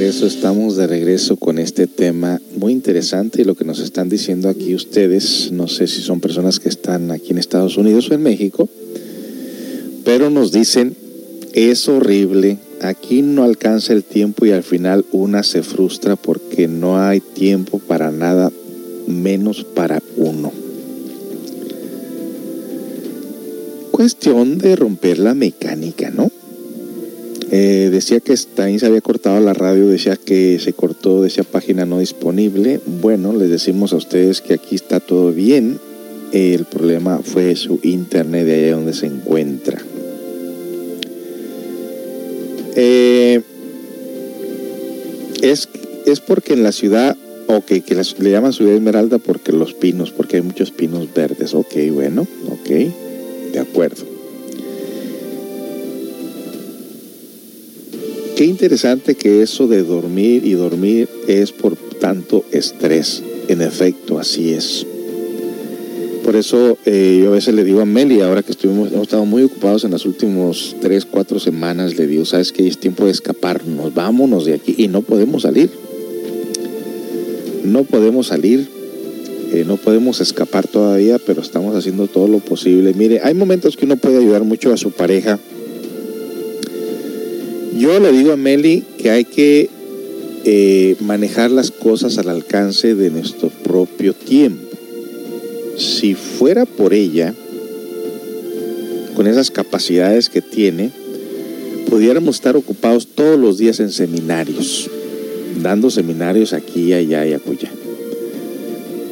Estamos 0.07 0.75
de 0.75 0.85
regreso 0.85 1.37
con 1.37 1.57
este 1.59 1.87
tema 1.87 2.41
muy 2.57 2.73
interesante 2.73 3.41
y 3.41 3.45
lo 3.45 3.55
que 3.55 3.63
nos 3.63 3.79
están 3.79 4.09
diciendo 4.09 4.49
aquí 4.49 4.75
ustedes, 4.75 5.49
no 5.53 5.69
sé 5.69 5.87
si 5.87 6.01
son 6.01 6.19
personas 6.19 6.59
que 6.59 6.67
están 6.67 7.09
aquí 7.09 7.31
en 7.31 7.37
Estados 7.37 7.77
Unidos 7.77 8.11
o 8.11 8.13
en 8.13 8.21
México, 8.21 8.67
pero 10.03 10.29
nos 10.29 10.51
dicen, 10.51 10.93
es 11.53 11.87
horrible, 11.87 12.57
aquí 12.81 13.21
no 13.21 13.43
alcanza 13.43 13.93
el 13.93 14.03
tiempo 14.03 14.45
y 14.45 14.51
al 14.51 14.63
final 14.63 15.05
una 15.13 15.41
se 15.41 15.63
frustra 15.63 16.17
porque 16.17 16.67
no 16.67 16.99
hay 16.99 17.21
tiempo 17.21 17.79
para 17.79 18.11
nada 18.11 18.51
menos 19.07 19.63
para 19.63 20.03
uno. 20.17 20.51
Cuestión 23.91 24.57
de 24.57 24.75
romper 24.75 25.17
la 25.17 25.33
mecánica, 25.33 26.09
¿no? 26.09 26.29
Eh, 27.55 27.89
decía 27.91 28.19
que 28.19 28.35
también 28.55 28.79
se 28.79 28.87
había 28.87 29.01
cortado 29.01 29.39
la 29.39 29.53
radio, 29.53 29.87
decía 29.87 30.15
que 30.17 30.57
se 30.57 30.73
cortó, 30.73 31.21
decía 31.21 31.43
página 31.43 31.85
no 31.85 31.99
disponible. 31.99 32.79
Bueno, 32.99 33.31
les 33.31 33.51
decimos 33.51 33.93
a 33.93 33.97
ustedes 33.97 34.41
que 34.41 34.55
aquí 34.55 34.73
está 34.73 34.99
todo 34.99 35.31
bien. 35.31 35.79
El 36.31 36.65
problema 36.65 37.19
fue 37.23 37.55
su 37.55 37.79
internet 37.83 38.47
de 38.47 38.55
allá 38.55 38.75
donde 38.75 38.93
se 38.95 39.05
encuentra. 39.05 39.77
Eh, 42.75 43.43
es, 45.43 45.69
es 46.07 46.19
porque 46.21 46.53
en 46.53 46.63
la 46.63 46.71
ciudad, 46.71 47.15
ok, 47.45 47.65
que 47.67 48.01
le 48.17 48.31
llaman 48.31 48.53
ciudad 48.53 48.73
Esmeralda 48.73 49.19
porque 49.19 49.51
los 49.51 49.75
pinos, 49.75 50.11
porque 50.11 50.37
hay 50.37 50.41
muchos 50.41 50.71
pinos 50.71 51.07
verdes. 51.13 51.53
Ok, 51.53 51.75
bueno, 51.91 52.25
ok, 52.49 52.69
de 53.51 53.59
acuerdo. 53.59 54.12
Qué 58.36 58.46
interesante 58.46 59.13
que 59.13 59.43
eso 59.43 59.67
de 59.67 59.84
dormir 59.84 60.43
y 60.43 60.54
dormir 60.54 61.08
es 61.28 61.52
por 61.52 61.76
tanto 61.76 62.43
estrés. 62.52 63.22
En 63.48 63.62
efecto, 63.62 64.17
así 64.17 64.54
es. 64.54 64.88
Por 66.24 66.36
eso 66.36 66.78
eh, 66.86 67.19
yo 67.22 67.30
a 67.30 67.34
veces 67.36 67.54
le 67.54 67.63
digo 67.63 67.82
a 67.82 67.86
Meli, 67.86 68.22
ahora 68.22 68.41
que 68.41 68.52
estuvimos, 68.52 68.91
hemos 68.91 69.04
estado 69.04 69.26
muy 69.26 69.43
ocupados 69.43 69.84
en 69.84 69.91
las 69.91 70.06
últimas 70.06 70.76
tres, 70.82 71.06
cuatro 71.06 71.39
semanas, 71.39 71.96
le 71.96 72.08
digo, 72.08 72.26
sabes 72.26 72.52
que 72.52 72.67
es 72.67 72.80
tiempo 72.80 73.06
de 73.06 73.12
escaparnos, 73.12 73.93
vámonos 73.93 74.46
de 74.46 74.54
aquí 74.54 74.74
y 74.80 74.88
no 74.88 75.04
podemos 75.04 75.43
salir. 75.43 75.69
No 77.63 77.84
podemos 77.84 78.28
salir, 78.28 78.67
eh, 79.54 79.63
no 79.67 79.78
podemos 79.78 80.22
escapar 80.22 80.67
todavía, 80.67 81.19
pero 81.19 81.41
estamos 81.41 81.76
haciendo 81.76 82.08
todo 82.08 82.28
lo 82.28 82.39
posible. 82.39 82.96
Mire, 82.96 83.22
hay 83.24 83.36
momentos 83.36 83.78
que 83.78 83.86
uno 83.86 83.98
puede 83.98 84.17
ayudar 84.17 84.43
mucho 84.43 84.74
a 84.74 84.78
su 84.78 84.91
pareja 84.91 85.39
yo 87.77 87.99
le 87.99 88.12
digo 88.12 88.31
a 88.31 88.38
Meli 88.38 88.83
que 88.97 89.12
hay 89.12 89.25
que 89.25 89.69
eh, 90.45 90.95
manejar 90.99 91.51
las 91.51 91.71
cosas 91.71 92.17
al 92.17 92.29
alcance 92.29 92.95
de 92.95 93.09
nuestro 93.09 93.49
propio 93.49 94.13
tiempo. 94.13 94.67
Si 95.77 96.13
fuera 96.13 96.65
por 96.65 96.93
ella, 96.93 97.33
con 99.15 99.27
esas 99.27 99.51
capacidades 99.51 100.29
que 100.29 100.41
tiene, 100.41 100.91
pudiéramos 101.89 102.36
estar 102.36 102.55
ocupados 102.55 103.07
todos 103.07 103.39
los 103.39 103.57
días 103.57 103.79
en 103.79 103.91
seminarios, 103.91 104.89
dando 105.62 105.89
seminarios 105.89 106.53
aquí, 106.53 106.93
allá 106.93 107.25
y 107.25 107.33
acullá. 107.33 107.71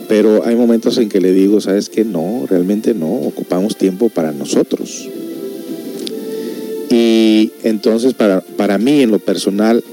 Pero 0.08 0.45
hay 0.45 0.56
momentos 0.56 0.97
en 0.97 1.08
que 1.08 1.21
le 1.21 1.32
digo, 1.32 1.62
¿sabes 1.62 1.89
qué? 1.89 2.04
No, 2.04 2.45
realmente 2.50 2.93
no, 2.93 3.13
ocupamos 3.13 3.78
tiempo 3.78 4.10
para 4.10 4.34
nosotros. 4.34 5.08
Entonces 7.63 8.13
para, 8.13 8.41
para 8.41 8.77
mí 8.77 9.01
en 9.01 9.12
lo 9.12 9.19
personal, 9.19 9.84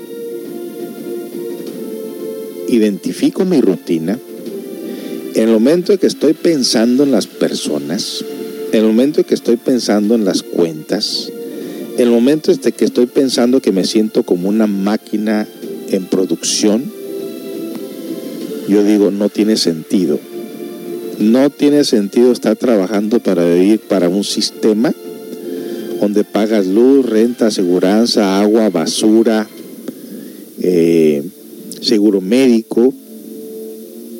identifico 2.68 3.44
mi 3.44 3.60
rutina. 3.60 4.18
En 5.34 5.48
el 5.48 5.50
momento 5.50 5.92
en 5.92 5.98
que 5.98 6.06
estoy 6.06 6.32
pensando 6.32 7.04
en 7.04 7.12
las 7.12 7.26
personas, 7.26 8.24
en 8.72 8.80
el 8.80 8.86
momento 8.86 9.20
en 9.20 9.26
que 9.26 9.34
estoy 9.34 9.56
pensando 9.56 10.14
en 10.14 10.24
las 10.24 10.42
cuentas, 10.42 11.30
en 11.96 12.04
el 12.04 12.10
momento 12.10 12.50
en 12.50 12.58
que 12.58 12.84
estoy 12.84 13.06
pensando 13.06 13.60
que 13.60 13.72
me 13.72 13.84
siento 13.84 14.22
como 14.22 14.48
una 14.48 14.66
máquina 14.66 15.46
en 15.90 16.06
producción, 16.06 16.92
yo 18.68 18.84
digo, 18.84 19.10
no 19.10 19.28
tiene 19.28 19.56
sentido. 19.56 20.18
No 21.18 21.50
tiene 21.50 21.84
sentido 21.84 22.30
estar 22.30 22.56
trabajando 22.56 23.18
para 23.18 23.44
vivir 23.44 23.80
para 23.80 24.08
un 24.08 24.22
sistema 24.22 24.92
donde 26.00 26.24
pagas 26.24 26.66
luz, 26.66 27.06
renta, 27.06 27.48
aseguranza, 27.48 28.40
agua, 28.40 28.70
basura, 28.70 29.48
eh, 30.60 31.22
seguro 31.80 32.20
médico 32.20 32.92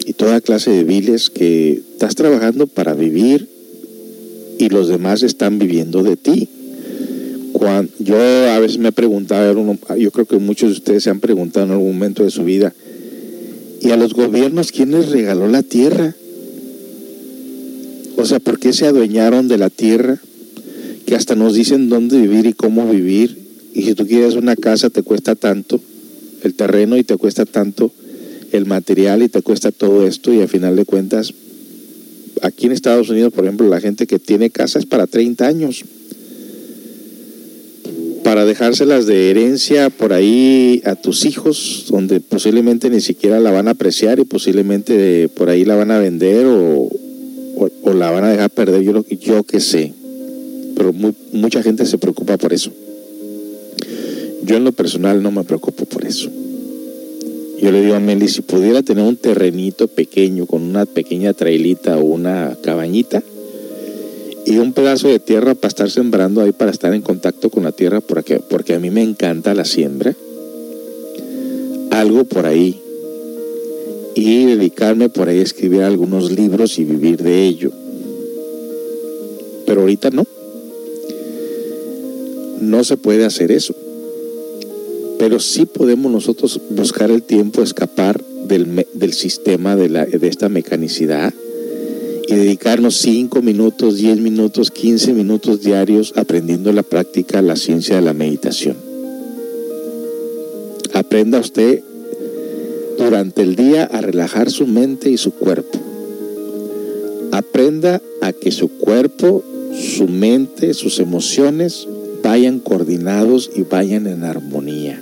y 0.05 0.13
toda 0.13 0.41
clase 0.41 0.71
de 0.71 0.85
biles 0.85 1.31
que 1.31 1.83
estás 1.93 2.15
trabajando 2.15 2.67
para 2.67 2.95
vivir 2.95 3.49
y 4.59 4.69
los 4.69 4.89
demás 4.89 5.23
están 5.23 5.59
viviendo 5.59 6.03
de 6.03 6.17
ti. 6.17 6.49
Yo 7.99 8.17
a 8.17 8.59
veces 8.61 8.79
me 8.79 8.89
he 8.89 8.93
preguntado, 8.93 9.77
yo 9.97 10.11
creo 10.11 10.27
que 10.27 10.37
muchos 10.39 10.71
de 10.71 10.77
ustedes 10.77 11.03
se 11.03 11.11
han 11.11 11.21
preguntado 11.21 11.67
en 11.67 11.73
algún 11.73 11.93
momento 11.93 12.25
de 12.25 12.31
su 12.31 12.45
vida, 12.45 12.73
¿y 13.81 13.91
a 13.91 13.97
los 13.97 14.15
gobiernos 14.15 14.73
quién 14.73 14.93
les 14.93 15.11
regaló 15.11 15.49
la 15.49 15.63
tierra? 15.63 16.15
O 18.17 18.25
sea, 18.25 18.41
¿por 18.41 18.59
qué 18.59 18.73
se 18.73 18.87
adueñaron 18.87 19.49
de 19.49 19.59
la 19.59 19.71
tierra? 19.71 20.21
Que 21.09 21.15
hasta 21.15 21.35
nos 21.35 21.55
dicen 21.55 21.89
dónde 21.89 22.21
vivir 22.21 22.45
y 22.45 22.53
cómo 22.53 22.87
vivir. 22.87 23.39
Y 23.73 23.83
si 23.85 23.95
tú 23.95 24.07
quieres 24.07 24.35
una 24.35 24.57
casa 24.57 24.91
te 24.91 25.03
cuesta 25.03 25.35
tanto 25.35 25.81
el 26.43 26.53
terreno 26.53 26.99
y 26.99 27.03
te 27.03 27.17
cuesta 27.17 27.47
tanto 27.47 27.91
el 28.53 28.67
material 28.67 29.23
y 29.23 29.31
te 29.31 29.41
cuesta 29.41 29.73
todo 29.73 30.07
esto 30.07 30.35
y 30.35 30.43
al 30.43 30.49
final 30.49 30.77
de 30.77 30.85
cuentas 30.85 31.33
aquí 32.43 32.67
en 32.67 32.73
Estados 32.73 33.09
Unidos, 33.09 33.33
por 33.33 33.45
ejemplo, 33.45 33.67
la 33.69 33.81
gente 33.81 34.07
que 34.07 34.19
tiene 34.19 34.51
casa 34.51 34.79
es 34.79 34.85
para 34.85 35.07
30 35.07 35.47
años. 35.47 35.83
Para 38.23 38.45
dejárselas 38.45 39.07
de 39.07 39.31
herencia 39.31 39.89
por 39.89 40.13
ahí 40.13 40.83
a 40.85 40.95
tus 40.95 41.25
hijos, 41.25 41.87
donde 41.89 42.21
posiblemente 42.21 42.91
ni 42.91 43.01
siquiera 43.01 43.41
la 43.41 43.51
van 43.51 43.69
a 43.69 43.71
apreciar 43.71 44.19
y 44.19 44.25
posiblemente 44.25 45.31
por 45.31 45.49
ahí 45.49 45.65
la 45.65 45.75
van 45.75 45.91
a 45.91 45.99
vender 45.99 46.45
o, 46.47 46.91
la 47.95 48.11
van 48.11 48.25
a 48.25 48.31
dejar 48.31 48.51
perder, 48.51 48.83
yo, 48.83 49.05
yo 49.09 49.43
qué 49.45 49.59
sé 49.61 49.95
pero 50.79 50.93
mucha 50.93 51.61
gente 51.61 51.85
se 51.87 51.99
preocupa 51.99 52.37
por 52.37 52.53
eso. 52.53 52.71
Yo 54.45 54.57
en 54.57 54.63
lo 54.63 54.71
personal 54.71 55.21
no 55.21 55.33
me 55.33 55.43
preocupo 55.43 55.87
por 55.87 56.07
eso. 56.07 56.31
Yo 57.61 57.73
le 57.73 57.83
digo 57.83 57.97
a 57.97 58.01
Meli, 58.01 58.29
si 58.29 58.43
pudiera 58.43 58.85
tener 58.85 59.05
un 59.05 59.17
terrenito 59.17 59.89
pequeño 59.89 60.47
con 60.47 60.63
una 60.63 60.87
pequeña 60.87 61.33
trailita 61.33 61.99
o 61.99 62.05
una 62.05 62.57
cabañita 62.63 63.25
y 64.47 64.59
un 64.59 64.73
pedazo 64.73 65.09
de 65.09 65.19
tierra 65.19 65.57
para 65.57 65.67
estar 65.69 65.91
sembrando 65.91 66.43
ahí, 66.43 66.53
para 66.53 66.71
estar 66.71 66.95
en 66.95 67.03
contacto 67.03 67.51
con 67.51 67.65
la 67.65 67.73
tierra, 67.73 68.01
porque, 68.01 68.39
porque 68.39 68.75
a 68.75 68.79
mí 68.79 68.91
me 68.91 69.03
encanta 69.03 69.55
la 69.55 69.65
siembra, 69.65 70.15
algo 71.91 72.23
por 72.23 72.47
ahí, 72.47 72.81
y 74.15 74.45
dedicarme 74.45 75.09
por 75.09 75.29
ahí 75.29 75.41
a 75.41 75.43
escribir 75.43 75.83
algunos 75.83 76.31
libros 76.31 76.79
y 76.79 76.85
vivir 76.85 77.21
de 77.21 77.47
ello. 77.47 77.73
Pero 79.67 79.81
ahorita 79.81 80.11
no. 80.11 80.38
No 82.61 82.85
se 82.85 82.97
puede 82.97 83.25
hacer 83.25 83.53
eso 83.53 83.75
pero 85.19 85.41
sí 85.41 85.67
podemos 85.67 86.11
nosotros 86.11 86.61
buscar 86.71 87.11
el 87.11 87.23
tiempo, 87.23 87.63
escapar 87.63 88.23
del, 88.47 88.87
del 88.95 89.13
sistema 89.13 89.77
de, 89.77 89.89
la, 89.89 90.07
de 90.07 90.29
esta 90.29 90.49
mecanicidad 90.49 91.35
y 92.29 92.35
dedicarnos 92.35 92.97
5 92.97 93.43
minutos, 93.43 93.97
10 93.97 94.19
minutos, 94.19 94.71
15 94.71 95.13
minutos 95.13 95.61
diarios 95.61 96.13
aprendiendo 96.17 96.73
la 96.73 96.85
práctica, 96.85 97.43
la 97.43 97.57
ciencia 97.57 97.97
de 97.97 98.03
la 98.03 98.15
meditación. 98.15 98.77
Aprenda 100.95 101.41
usted 101.41 101.83
durante 102.97 103.43
el 103.43 103.57
día 103.57 103.85
a 103.85 104.01
relajar 104.01 104.51
su 104.51 104.67
mente 104.67 105.11
y 105.11 105.17
su 105.17 105.33
cuerpo. 105.33 105.79
Aprenda 107.33 108.01
a 108.21 108.33
que 108.33 108.51
su 108.53 108.69
cuerpo, 108.69 109.43
su 109.75 110.07
mente, 110.07 110.75
sus 110.75 110.99
emociones 110.99 111.87
vayan 112.29 112.59
coordinados 112.59 113.51
y 113.57 113.63
vayan 113.63 114.07
en 114.07 114.23
armonía. 114.23 115.01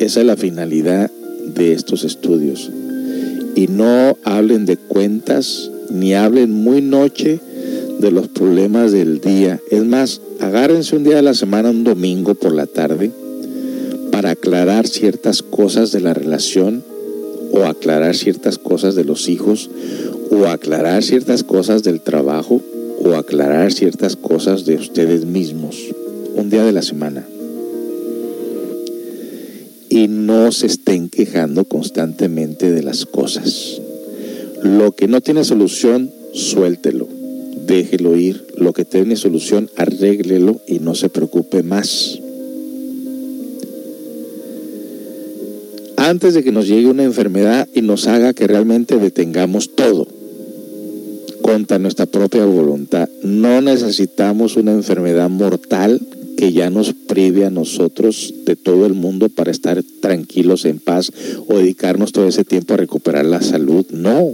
Esa 0.00 0.20
es 0.20 0.26
la 0.26 0.36
finalidad 0.36 1.08
de 1.54 1.72
estos 1.72 2.02
estudios. 2.02 2.68
Y 3.54 3.68
no 3.68 4.18
hablen 4.24 4.66
de 4.66 4.76
cuentas, 4.76 5.70
ni 5.88 6.14
hablen 6.14 6.50
muy 6.50 6.82
noche 6.82 7.38
de 8.00 8.10
los 8.10 8.26
problemas 8.26 8.90
del 8.90 9.20
día. 9.20 9.60
Es 9.70 9.84
más, 9.84 10.20
agárrense 10.40 10.96
un 10.96 11.04
día 11.04 11.14
de 11.14 11.22
la 11.22 11.34
semana, 11.34 11.70
un 11.70 11.84
domingo 11.84 12.34
por 12.34 12.52
la 12.52 12.66
tarde, 12.66 13.12
para 14.10 14.30
aclarar 14.30 14.88
ciertas 14.88 15.42
cosas 15.42 15.92
de 15.92 16.00
la 16.00 16.12
relación 16.12 16.82
o 17.52 17.66
aclarar 17.66 18.16
ciertas 18.16 18.58
cosas 18.58 18.96
de 18.96 19.04
los 19.04 19.28
hijos 19.28 19.70
o 20.32 20.48
aclarar 20.48 21.04
ciertas 21.04 21.44
cosas 21.44 21.84
del 21.84 22.00
trabajo 22.00 22.62
o 23.04 23.16
aclarar 23.16 23.72
ciertas 23.72 24.16
cosas 24.16 24.64
de 24.64 24.76
ustedes 24.76 25.24
mismos. 25.26 25.76
Un 26.34 26.50
día 26.50 26.64
de 26.64 26.72
la 26.72 26.82
semana 26.82 27.24
y 29.94 30.08
no 30.08 30.50
se 30.50 30.66
estén 30.66 31.08
quejando 31.08 31.66
constantemente 31.66 32.72
de 32.72 32.82
las 32.82 33.06
cosas. 33.06 33.80
Lo 34.60 34.90
que 34.90 35.06
no 35.06 35.20
tiene 35.20 35.44
solución, 35.44 36.10
suéltelo, 36.32 37.06
déjelo 37.64 38.16
ir. 38.16 38.44
Lo 38.56 38.72
que 38.72 38.84
tiene 38.84 39.14
solución, 39.14 39.70
arréglelo 39.76 40.60
y 40.66 40.80
no 40.80 40.96
se 40.96 41.10
preocupe 41.10 41.62
más. 41.62 42.18
Antes 45.96 46.34
de 46.34 46.42
que 46.42 46.50
nos 46.50 46.66
llegue 46.66 46.88
una 46.88 47.04
enfermedad 47.04 47.68
y 47.72 47.82
nos 47.82 48.08
haga 48.08 48.34
que 48.34 48.48
realmente 48.48 48.96
detengamos 48.96 49.76
todo 49.76 50.08
contra 51.44 51.78
nuestra 51.78 52.06
propia 52.06 52.46
voluntad, 52.46 53.06
no 53.22 53.60
necesitamos 53.60 54.56
una 54.56 54.72
enfermedad 54.72 55.28
mortal 55.28 56.00
que 56.38 56.54
ya 56.54 56.70
nos 56.70 56.94
prive 56.94 57.44
a 57.44 57.50
nosotros 57.50 58.32
de 58.46 58.56
todo 58.56 58.86
el 58.86 58.94
mundo 58.94 59.28
para 59.28 59.50
estar 59.50 59.82
tranquilos 60.00 60.64
en 60.64 60.78
paz 60.78 61.12
o 61.46 61.58
dedicarnos 61.58 62.12
todo 62.12 62.28
ese 62.28 62.44
tiempo 62.44 62.72
a 62.72 62.78
recuperar 62.78 63.26
la 63.26 63.42
salud. 63.42 63.84
No. 63.90 64.32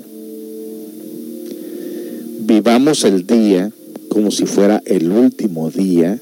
Vivamos 2.43 3.03
el 3.03 3.27
día 3.27 3.73
como 4.09 4.31
si 4.31 4.47
fuera 4.47 4.81
el 4.87 5.11
último 5.11 5.69
día 5.69 6.17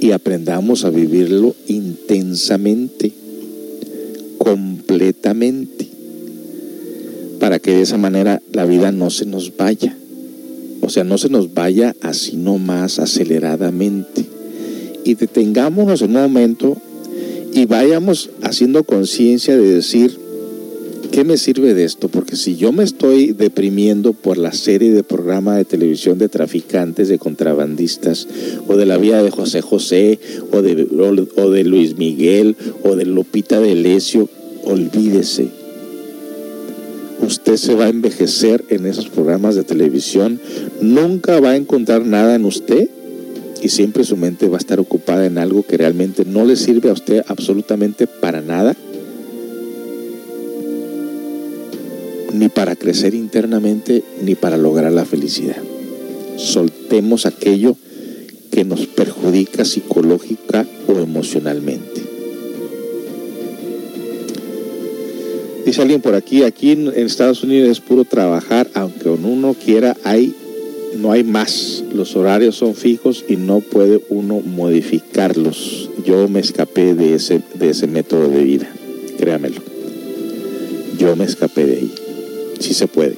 y 0.00 0.10
aprendamos 0.10 0.84
a 0.84 0.90
vivirlo 0.90 1.54
intensamente, 1.68 3.12
completamente, 4.38 5.79
para 7.40 7.58
que 7.58 7.72
de 7.72 7.80
esa 7.80 7.96
manera 7.96 8.40
la 8.52 8.66
vida 8.66 8.92
no 8.92 9.10
se 9.10 9.24
nos 9.24 9.56
vaya. 9.56 9.96
O 10.82 10.90
sea, 10.90 11.04
no 11.04 11.18
se 11.18 11.30
nos 11.30 11.52
vaya 11.54 11.96
así 12.02 12.36
nomás 12.36 12.98
aceleradamente. 12.98 14.26
Y 15.04 15.14
detengámonos 15.14 16.02
en 16.02 16.16
un 16.16 16.22
momento 16.22 16.76
y 17.52 17.64
vayamos 17.64 18.30
haciendo 18.42 18.84
conciencia 18.84 19.56
de 19.56 19.74
decir, 19.74 20.18
¿qué 21.10 21.24
me 21.24 21.38
sirve 21.38 21.72
de 21.74 21.84
esto? 21.84 22.08
Porque 22.08 22.36
si 22.36 22.56
yo 22.56 22.72
me 22.72 22.84
estoy 22.84 23.32
deprimiendo 23.32 24.12
por 24.12 24.36
la 24.36 24.52
serie 24.52 24.92
de 24.92 25.02
programa 25.02 25.56
de 25.56 25.64
televisión 25.64 26.18
de 26.18 26.28
traficantes, 26.28 27.08
de 27.08 27.18
contrabandistas, 27.18 28.28
o 28.68 28.76
de 28.76 28.86
la 28.86 28.98
vida 28.98 29.22
de 29.22 29.30
José 29.30 29.62
José, 29.62 30.18
o 30.52 30.60
de, 30.60 30.86
o 31.36 31.50
de 31.50 31.64
Luis 31.64 31.96
Miguel, 31.96 32.56
o 32.84 32.96
de 32.96 33.06
Lupita 33.06 33.60
de 33.60 33.74
Lesio, 33.74 34.28
olvídese 34.64 35.59
usted 37.22 37.56
se 37.56 37.74
va 37.74 37.86
a 37.86 37.90
envejecer 37.90 38.64
en 38.68 38.86
esos 38.86 39.08
programas 39.08 39.54
de 39.54 39.64
televisión, 39.64 40.40
nunca 40.80 41.40
va 41.40 41.50
a 41.50 41.56
encontrar 41.56 42.04
nada 42.04 42.34
en 42.34 42.44
usted 42.44 42.88
y 43.62 43.68
siempre 43.68 44.04
su 44.04 44.16
mente 44.16 44.48
va 44.48 44.56
a 44.56 44.58
estar 44.58 44.80
ocupada 44.80 45.26
en 45.26 45.38
algo 45.38 45.62
que 45.62 45.76
realmente 45.76 46.24
no 46.24 46.44
le 46.44 46.56
sirve 46.56 46.90
a 46.90 46.94
usted 46.94 47.22
absolutamente 47.28 48.06
para 48.06 48.40
nada, 48.40 48.76
ni 52.32 52.48
para 52.48 52.76
crecer 52.76 53.14
internamente, 53.14 54.02
ni 54.22 54.34
para 54.34 54.56
lograr 54.56 54.92
la 54.92 55.04
felicidad. 55.04 55.56
Soltemos 56.36 57.26
aquello 57.26 57.76
que 58.50 58.64
nos 58.64 58.86
perjudica 58.86 59.64
psicológica 59.64 60.66
o 60.88 60.98
emocionalmente. 60.98 62.09
Dice 65.64 65.82
alguien 65.82 66.00
por 66.00 66.14
aquí, 66.14 66.42
aquí 66.42 66.72
en, 66.72 66.88
Estados 66.88 67.42
Unidos 67.42 67.68
es 67.68 67.80
puro 67.80 68.04
trabajar, 68.04 68.68
aunque 68.74 69.08
uno 69.08 69.54
quiera, 69.54 69.96
hay, 70.04 70.34
no 70.96 71.12
hay 71.12 71.22
más. 71.22 71.84
Los 71.94 72.16
horarios 72.16 72.56
son 72.56 72.74
fijos 72.74 73.24
y 73.28 73.36
no 73.36 73.60
puede 73.60 74.00
uno 74.08 74.40
modificarlos. 74.40 75.90
Yo 76.04 76.28
me 76.28 76.40
escapé 76.40 76.94
de 76.94 77.14
ese, 77.14 77.42
de 77.54 77.70
ese 77.70 77.86
método 77.86 78.28
de 78.28 78.42
vida, 78.42 78.68
créamelo. 79.18 79.62
Yo 80.98 81.14
me 81.16 81.24
escapé 81.24 81.66
de 81.66 81.76
ahí. 81.76 81.94
Sí 82.58 82.74
se 82.74 82.86
puede. 82.86 83.16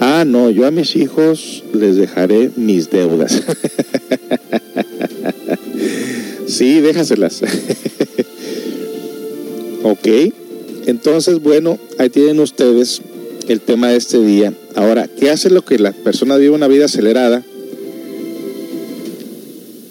Ah, 0.00 0.24
no, 0.26 0.50
yo 0.50 0.66
a 0.66 0.70
mis 0.70 0.96
hijos 0.96 1.62
les 1.74 1.96
dejaré 1.96 2.50
mis 2.56 2.90
deudas. 2.90 3.38
sí, 6.46 6.80
déjaselas. 6.80 7.42
ok. 9.82 10.08
Entonces, 10.90 11.40
bueno, 11.40 11.78
ahí 11.98 12.10
tienen 12.10 12.40
ustedes 12.40 13.00
el 13.46 13.60
tema 13.60 13.90
de 13.90 13.96
este 13.96 14.18
día. 14.18 14.52
Ahora, 14.74 15.06
¿qué 15.06 15.30
hace 15.30 15.48
lo 15.48 15.64
que 15.64 15.78
la 15.78 15.92
persona 15.92 16.36
vive 16.36 16.50
una 16.50 16.66
vida 16.66 16.86
acelerada? 16.86 17.44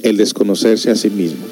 El 0.04 0.18
desconocerse 0.18 0.92
a 0.92 0.98
sí 0.98 1.10
mismo. 1.10 1.46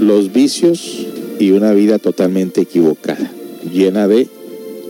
Los 0.00 0.32
vicios 0.32 1.06
y 1.38 1.52
una 1.52 1.72
vida 1.72 2.00
totalmente 2.00 2.62
equivocada, 2.62 3.30
llena 3.72 4.08
de 4.08 4.26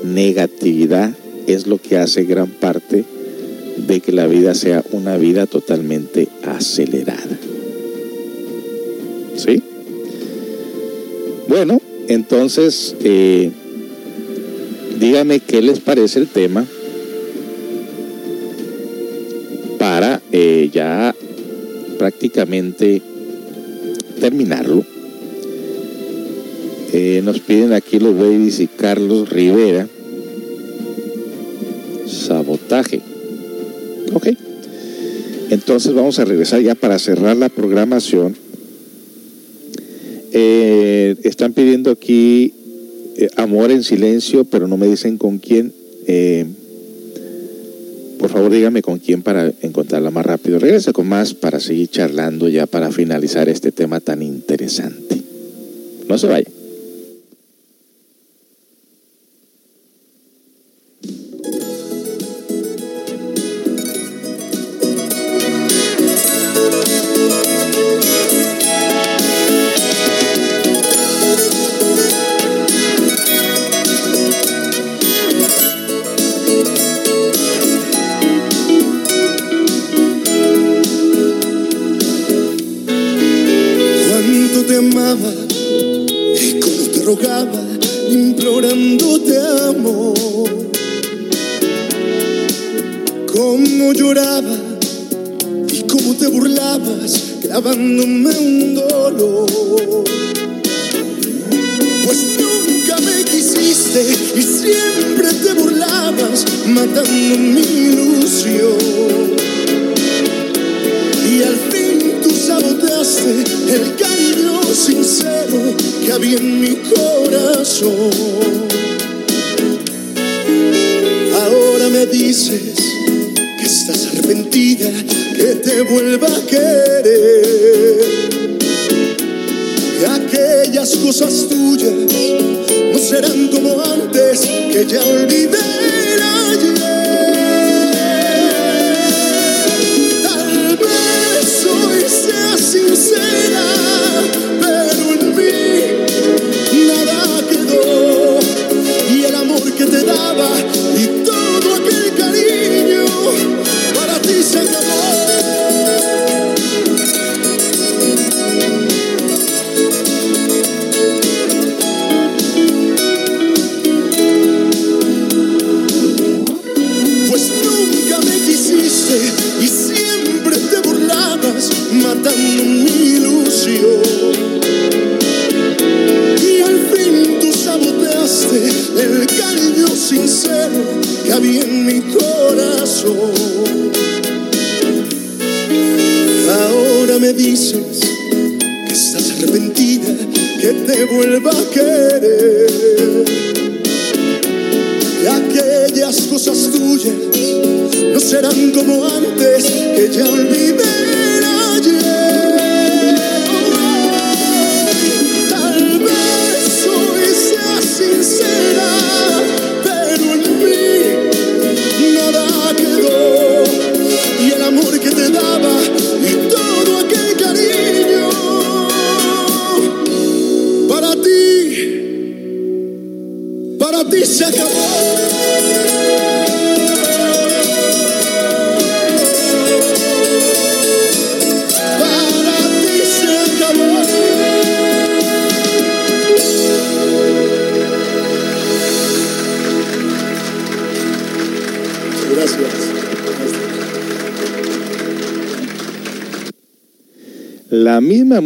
negatividad, 0.05 1.13
es 1.47 1.67
lo 1.67 1.77
que 1.77 1.99
hace 1.99 2.25
gran 2.25 2.49
parte 2.49 3.05
de 3.77 4.01
que 4.01 4.13
la 4.13 4.27
vida 4.27 4.55
sea 4.55 4.83
una 4.93 5.19
vida 5.19 5.45
totalmente 5.45 6.29
acelerada. 6.45 7.39
¿Sí? 9.37 9.63
Bueno, 11.47 11.83
entonces, 12.09 12.97
eh, 13.05 13.51
díganme 15.03 15.41
qué 15.41 15.61
les 15.61 15.81
parece 15.81 16.21
el 16.21 16.29
tema 16.29 16.65
para 19.77 20.23
eh, 20.31 20.71
ya 20.73 21.13
prácticamente 21.99 23.03
terminarlo. 24.21 24.85
Eh, 26.93 27.21
nos 27.25 27.41
piden 27.41 27.73
aquí 27.73 27.99
los 27.99 28.17
babies 28.17 28.61
y 28.61 28.69
Carlos 28.69 29.29
Rivera. 29.29 29.89
Sabotaje. 32.07 33.01
Ok. 34.13 34.29
Entonces 35.51 35.95
vamos 35.95 36.21
a 36.21 36.25
regresar 36.25 36.61
ya 36.61 36.77
para 36.77 37.01
cerrar 37.01 37.37
la 37.37 37.49
programación. 37.49 38.37
Eh, 40.31 41.17
están 41.25 41.55
pidiendo 41.55 41.91
aquí 41.91 42.55
eh, 43.17 43.29
amor 43.37 43.71
en 43.71 43.83
silencio, 43.83 44.45
pero 44.45 44.69
no 44.69 44.77
me 44.77 44.87
dicen 44.87 45.19
con 45.19 45.39
quién. 45.39 45.73
Eh, 46.07 46.47
por 48.19 48.31
favor 48.31 48.53
dígame 48.53 48.83
con 48.83 48.99
quién 48.99 49.23
para 49.23 49.53
encontrarla 49.63 50.11
más 50.11 50.25
rápido. 50.25 50.59
Regresa 50.59 50.93
con 50.93 51.09
más 51.09 51.35
para 51.35 51.59
seguir 51.59 51.89
charlando 51.89 52.49
ya 52.49 52.67
para 52.67 52.93
finalizar 52.93 53.49
este 53.49 53.73
tema 53.73 53.99
tan 54.01 54.23
interesante. 54.23 55.21
No 56.09 56.19
se 56.19 56.29
vaya. 56.29 56.47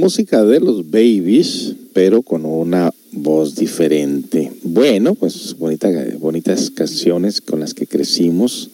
Música 0.07 0.45
de 0.45 0.61
los 0.61 0.89
Babies, 0.91 1.75
pero 1.93 2.23
con 2.23 2.45
una 2.45 2.93
voz 3.13 3.57
diferente. 3.57 4.53
Bueno, 4.63 5.15
pues 5.15 5.57
bonita, 5.59 5.91
bonitas 6.21 6.71
canciones 6.71 7.41
con 7.41 7.59
las 7.59 7.75
que 7.75 7.87
crecimos. 7.87 8.71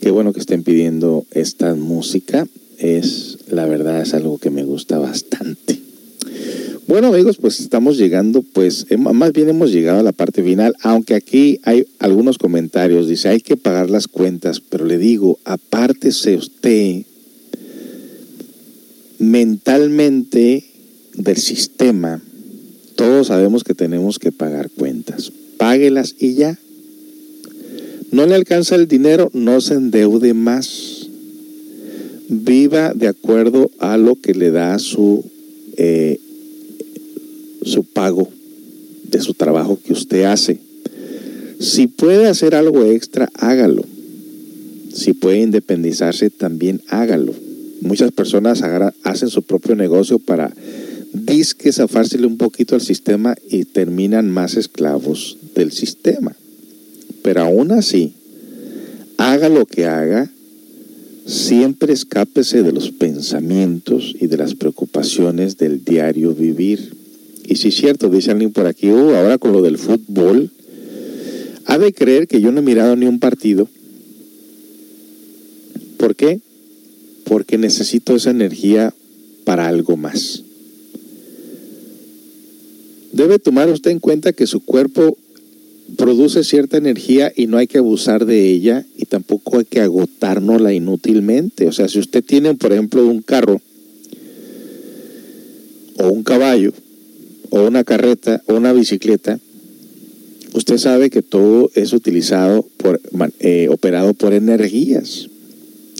Qué 0.00 0.10
bueno 0.10 0.32
que 0.32 0.40
estén 0.40 0.64
pidiendo 0.64 1.24
esta 1.30 1.74
música. 1.74 2.46
Es, 2.78 3.38
la 3.48 3.66
verdad, 3.66 4.02
es 4.02 4.14
algo 4.14 4.38
que 4.38 4.50
me 4.50 4.64
gusta 4.64 4.98
bastante. 4.98 5.87
Bueno 6.88 7.08
amigos, 7.08 7.36
pues 7.36 7.60
estamos 7.60 7.98
llegando, 7.98 8.42
pues 8.42 8.86
más 8.96 9.34
bien 9.34 9.50
hemos 9.50 9.70
llegado 9.70 10.00
a 10.00 10.02
la 10.02 10.12
parte 10.12 10.42
final, 10.42 10.74
aunque 10.80 11.14
aquí 11.14 11.60
hay 11.64 11.86
algunos 11.98 12.38
comentarios, 12.38 13.08
dice 13.08 13.28
hay 13.28 13.42
que 13.42 13.58
pagar 13.58 13.90
las 13.90 14.08
cuentas, 14.08 14.62
pero 14.62 14.86
le 14.86 14.96
digo, 14.96 15.38
apártese 15.44 16.36
usted 16.36 17.02
mentalmente 19.18 20.64
del 21.12 21.36
sistema, 21.36 22.22
todos 22.96 23.26
sabemos 23.26 23.64
que 23.64 23.74
tenemos 23.74 24.18
que 24.18 24.32
pagar 24.32 24.70
cuentas. 24.70 25.30
Páguelas 25.58 26.14
y 26.18 26.36
ya. 26.36 26.58
No 28.12 28.24
le 28.24 28.34
alcanza 28.34 28.76
el 28.76 28.88
dinero, 28.88 29.30
no 29.34 29.60
se 29.60 29.74
endeude 29.74 30.32
más. 30.32 31.06
Viva 32.30 32.94
de 32.94 33.08
acuerdo 33.08 33.70
a 33.78 33.98
lo 33.98 34.14
que 34.14 34.32
le 34.32 34.50
da 34.50 34.78
su, 34.78 35.22
eh, 35.76 36.18
su 37.62 37.84
pago 37.84 38.28
de 39.04 39.20
su 39.20 39.34
trabajo 39.34 39.78
que 39.84 39.92
usted 39.92 40.24
hace. 40.24 40.58
Si 41.60 41.86
puede 41.86 42.26
hacer 42.26 42.54
algo 42.54 42.84
extra, 42.84 43.30
hágalo. 43.34 43.84
Si 44.92 45.12
puede 45.12 45.40
independizarse, 45.40 46.30
también 46.30 46.82
hágalo 46.88 47.34
muchas 47.80 48.12
personas 48.12 48.62
hacen 49.02 49.28
su 49.28 49.42
propio 49.42 49.76
negocio 49.76 50.18
para 50.18 50.52
disque 51.12 51.72
zafársele 51.72 52.26
un 52.26 52.36
poquito 52.36 52.74
al 52.74 52.80
sistema 52.80 53.36
y 53.50 53.64
terminan 53.64 54.30
más 54.30 54.56
esclavos 54.56 55.38
del 55.54 55.72
sistema. 55.72 56.34
Pero 57.22 57.42
aún 57.42 57.72
así, 57.72 58.12
haga 59.16 59.48
lo 59.48 59.66
que 59.66 59.86
haga, 59.86 60.30
siempre 61.26 61.92
escápese 61.92 62.62
de 62.62 62.72
los 62.72 62.90
pensamientos 62.90 64.14
y 64.18 64.26
de 64.26 64.36
las 64.36 64.54
preocupaciones 64.54 65.56
del 65.56 65.84
diario 65.84 66.34
vivir. 66.34 66.94
Y 67.48 67.56
si 67.56 67.68
es 67.68 67.76
cierto, 67.76 68.08
dice 68.08 68.30
alguien 68.30 68.52
por 68.52 68.66
aquí, 68.66 68.90
uh, 68.90 69.14
ahora 69.16 69.38
con 69.38 69.52
lo 69.52 69.62
del 69.62 69.78
fútbol, 69.78 70.50
ha 71.64 71.78
de 71.78 71.92
creer 71.92 72.28
que 72.28 72.40
yo 72.40 72.52
no 72.52 72.60
he 72.60 72.62
mirado 72.62 72.94
ni 72.94 73.06
un 73.06 73.18
partido. 73.18 73.68
¿Por 75.96 76.14
qué? 76.14 76.40
porque 77.28 77.58
necesito 77.58 78.16
esa 78.16 78.30
energía 78.30 78.94
para 79.44 79.68
algo 79.68 79.96
más. 79.96 80.42
Debe 83.12 83.38
tomar 83.38 83.68
usted 83.68 83.90
en 83.90 84.00
cuenta 84.00 84.32
que 84.32 84.46
su 84.46 84.60
cuerpo 84.60 85.16
produce 85.96 86.44
cierta 86.44 86.76
energía 86.76 87.32
y 87.34 87.46
no 87.46 87.58
hay 87.58 87.66
que 87.66 87.78
abusar 87.78 88.26
de 88.26 88.48
ella 88.48 88.86
y 88.96 89.04
tampoco 89.04 89.58
hay 89.58 89.64
que 89.64 89.80
agotárnosla 89.80 90.72
inútilmente. 90.72 91.66
O 91.66 91.72
sea, 91.72 91.88
si 91.88 91.98
usted 91.98 92.24
tiene, 92.24 92.54
por 92.54 92.72
ejemplo, 92.72 93.06
un 93.06 93.22
carro 93.22 93.60
o 95.98 96.08
un 96.08 96.22
caballo 96.22 96.72
o 97.50 97.62
una 97.62 97.84
carreta 97.84 98.42
o 98.46 98.54
una 98.54 98.72
bicicleta, 98.72 99.38
usted 100.54 100.78
sabe 100.78 101.10
que 101.10 101.22
todo 101.22 101.70
es 101.74 101.92
utilizado 101.92 102.66
por, 102.76 103.00
eh, 103.40 103.68
operado 103.70 104.14
por 104.14 104.32
energías. 104.32 105.28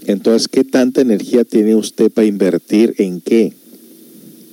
Entonces, 0.06 0.48
¿qué 0.48 0.64
tanta 0.64 1.00
energía 1.00 1.44
tiene 1.44 1.74
usted 1.74 2.10
para 2.10 2.26
invertir 2.26 2.94
en 2.98 3.20
qué? 3.20 3.52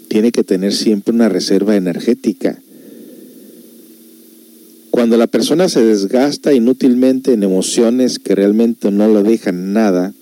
Tiene 0.10 0.32
que 0.32 0.44
tener 0.44 0.74
siempre 0.74 1.14
una 1.14 1.30
reserva 1.30 1.76
energética. 1.76 2.60
Cuando 4.92 5.18
la 5.18 5.28
persona 5.28 5.68
se 5.68 5.84
desgasta 5.84 6.54
inútilmente 6.54 7.34
en 7.34 7.44
emociones 7.44 8.20
que 8.20 8.36
realmente 8.36 8.92
no 8.92 9.14
le 9.14 9.24
dejan 9.30 9.74
nada, 9.74 10.14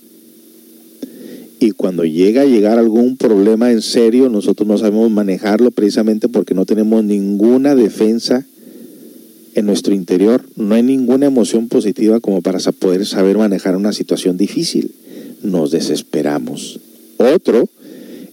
y 1.64 1.72
cuando 1.72 2.04
llega 2.04 2.42
a 2.42 2.46
llegar 2.46 2.78
algún 2.78 3.16
problema 3.16 3.72
en 3.72 3.80
serio, 3.80 4.28
nosotros 4.28 4.68
no 4.68 4.76
sabemos 4.76 5.10
manejarlo 5.10 5.70
precisamente 5.70 6.28
porque 6.28 6.54
no 6.54 6.66
tenemos 6.66 7.02
ninguna 7.04 7.74
defensa 7.74 8.46
en 9.54 9.66
nuestro 9.66 9.94
interior, 9.94 10.44
no 10.56 10.74
hay 10.74 10.82
ninguna 10.82 11.26
emoción 11.26 11.68
positiva 11.68 12.20
como 12.20 12.42
para 12.42 12.58
poder 12.72 13.06
saber 13.06 13.38
manejar 13.38 13.76
una 13.76 13.92
situación 13.92 14.36
difícil. 14.36 14.92
Nos 15.42 15.70
desesperamos. 15.70 16.80
Otro 17.18 17.68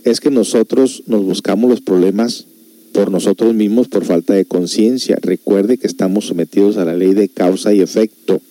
es 0.04 0.20
que 0.20 0.32
nosotros 0.32 1.04
nos 1.06 1.24
buscamos 1.24 1.70
los 1.70 1.82
problemas 1.82 2.46
por 2.92 3.12
nosotros 3.12 3.54
mismos 3.54 3.88
por 3.88 4.04
falta 4.04 4.34
de 4.34 4.46
conciencia. 4.46 5.18
Recuerde 5.22 5.78
que 5.78 5.88
estamos 5.88 6.26
sometidos 6.26 6.78
a 6.78 6.86
la 6.86 6.96
ley 6.96 7.14
de 7.14 7.30
causa 7.30 7.74
y 7.74 7.82
efecto. 7.82 8.42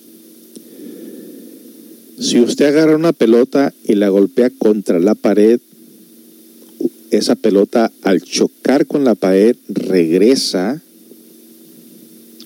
Si 2.20 2.38
usted 2.38 2.66
agarra 2.66 2.96
una 2.96 3.14
pelota 3.14 3.72
y 3.82 3.94
la 3.94 4.10
golpea 4.10 4.50
contra 4.50 4.98
la 4.98 5.14
pared, 5.14 5.58
esa 7.10 7.34
pelota 7.34 7.90
al 8.02 8.20
chocar 8.20 8.86
con 8.86 9.04
la 9.04 9.14
pared 9.14 9.56
regresa, 9.70 10.82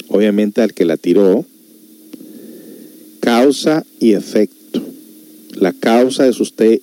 obviamente 0.07 0.63
al 0.63 0.75
que 0.75 0.85
la 0.85 0.97
tiró, 0.97 1.45
causa 3.19 3.85
y 3.99 4.13
efecto. 4.13 4.81
La 5.57 5.73
causa 5.73 6.29
es 6.29 6.39
usted 6.39 6.79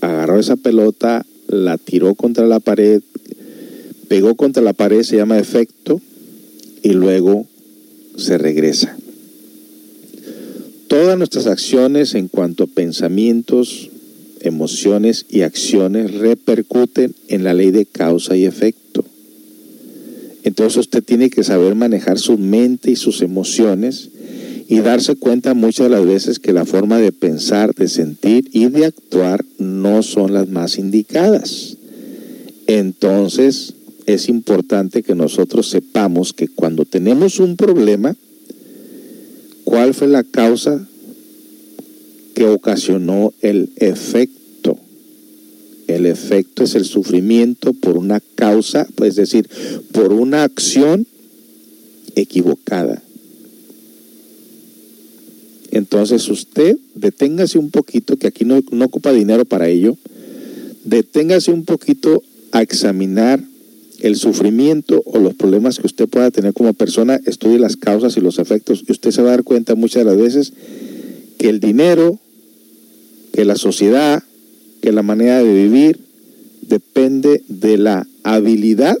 agarró 0.00 0.40
esa 0.40 0.56
pelota, 0.56 1.24
la 1.46 1.78
tiró 1.78 2.16
contra 2.16 2.48
la 2.48 2.58
pared, 2.58 3.02
pegó 4.08 4.34
contra 4.34 4.64
la 4.64 4.72
pared, 4.72 5.04
se 5.04 5.16
llama 5.16 5.38
efecto, 5.38 6.00
y 6.82 6.92
luego 6.94 7.46
se 8.16 8.36
regresa. 8.36 8.96
Todas 10.92 11.16
nuestras 11.16 11.46
acciones 11.46 12.14
en 12.14 12.28
cuanto 12.28 12.64
a 12.64 12.66
pensamientos, 12.66 13.88
emociones 14.40 15.24
y 15.30 15.40
acciones 15.40 16.12
repercuten 16.12 17.14
en 17.28 17.44
la 17.44 17.54
ley 17.54 17.70
de 17.70 17.86
causa 17.86 18.36
y 18.36 18.44
efecto. 18.44 19.02
Entonces 20.42 20.76
usted 20.76 21.02
tiene 21.02 21.30
que 21.30 21.44
saber 21.44 21.74
manejar 21.76 22.18
su 22.18 22.36
mente 22.36 22.90
y 22.90 22.96
sus 22.96 23.22
emociones 23.22 24.10
y 24.68 24.80
darse 24.80 25.16
cuenta 25.16 25.54
muchas 25.54 25.88
de 25.88 25.96
las 25.96 26.04
veces 26.04 26.38
que 26.38 26.52
la 26.52 26.66
forma 26.66 26.98
de 26.98 27.10
pensar, 27.10 27.74
de 27.74 27.88
sentir 27.88 28.50
y 28.52 28.66
de 28.66 28.84
actuar 28.84 29.42
no 29.56 30.02
son 30.02 30.34
las 30.34 30.50
más 30.50 30.76
indicadas. 30.76 31.78
Entonces 32.66 33.76
es 34.04 34.28
importante 34.28 35.02
que 35.02 35.14
nosotros 35.14 35.70
sepamos 35.70 36.34
que 36.34 36.48
cuando 36.48 36.84
tenemos 36.84 37.40
un 37.40 37.56
problema, 37.56 38.14
¿cuál 39.72 39.94
fue 39.94 40.06
la 40.06 40.22
causa 40.22 40.86
que 42.34 42.44
ocasionó 42.44 43.32
el 43.40 43.70
efecto? 43.76 44.76
El 45.86 46.04
efecto 46.04 46.64
es 46.64 46.74
el 46.74 46.84
sufrimiento 46.84 47.72
por 47.72 47.96
una 47.96 48.20
causa, 48.34 48.86
es 49.02 49.16
decir, 49.16 49.48
por 49.92 50.12
una 50.12 50.44
acción 50.44 51.06
equivocada. 52.16 53.02
Entonces 55.70 56.28
usted 56.28 56.76
deténgase 56.94 57.56
un 57.56 57.70
poquito, 57.70 58.18
que 58.18 58.26
aquí 58.26 58.44
no, 58.44 58.60
no 58.72 58.84
ocupa 58.84 59.10
dinero 59.10 59.46
para 59.46 59.70
ello, 59.70 59.96
deténgase 60.84 61.50
un 61.50 61.64
poquito 61.64 62.22
a 62.50 62.60
examinar 62.60 63.42
el 64.02 64.16
sufrimiento 64.16 65.00
o 65.06 65.20
los 65.20 65.34
problemas 65.34 65.78
que 65.78 65.86
usted 65.86 66.08
pueda 66.08 66.32
tener 66.32 66.52
como 66.52 66.74
persona, 66.74 67.20
estudie 67.24 67.60
las 67.60 67.76
causas 67.76 68.16
y 68.16 68.20
los 68.20 68.40
efectos 68.40 68.82
y 68.86 68.90
usted 68.90 69.12
se 69.12 69.22
va 69.22 69.28
a 69.28 69.36
dar 69.36 69.44
cuenta 69.44 69.76
muchas 69.76 70.04
de 70.04 70.10
las 70.10 70.18
veces 70.20 70.52
que 71.38 71.48
el 71.48 71.60
dinero, 71.60 72.18
que 73.32 73.44
la 73.44 73.54
sociedad, 73.54 74.24
que 74.80 74.90
la 74.90 75.02
manera 75.02 75.38
de 75.38 75.54
vivir 75.54 76.00
depende 76.62 77.44
de 77.46 77.78
la 77.78 78.06
habilidad 78.24 78.98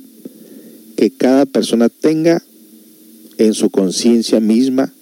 que 0.96 1.10
cada 1.10 1.46
persona 1.46 1.88
tenga 1.88 2.40
en 3.38 3.54
su 3.54 3.70
conciencia 3.70 4.38
misma 4.38 4.92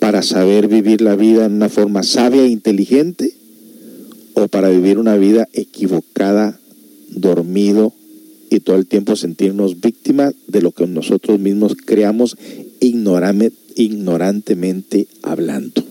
para 0.00 0.22
saber 0.22 0.68
vivir 0.68 1.00
la 1.00 1.16
vida 1.16 1.46
en 1.46 1.52
una 1.52 1.70
forma 1.70 2.02
sabia 2.02 2.42
e 2.42 2.48
inteligente 2.48 3.32
o 4.34 4.48
para 4.48 4.68
vivir 4.68 4.98
una 4.98 5.16
vida 5.16 5.48
equivocada, 5.54 6.60
dormido 7.08 7.94
y 8.50 8.60
todo 8.60 8.76
el 8.76 8.86
tiempo 8.86 9.16
sentirnos 9.16 9.80
víctimas 9.80 10.34
de 10.46 10.62
lo 10.62 10.72
que 10.72 10.86
nosotros 10.86 11.38
mismos 11.38 11.76
creamos 11.84 12.36
ignorantemente 12.80 15.06
hablando. 15.22 15.84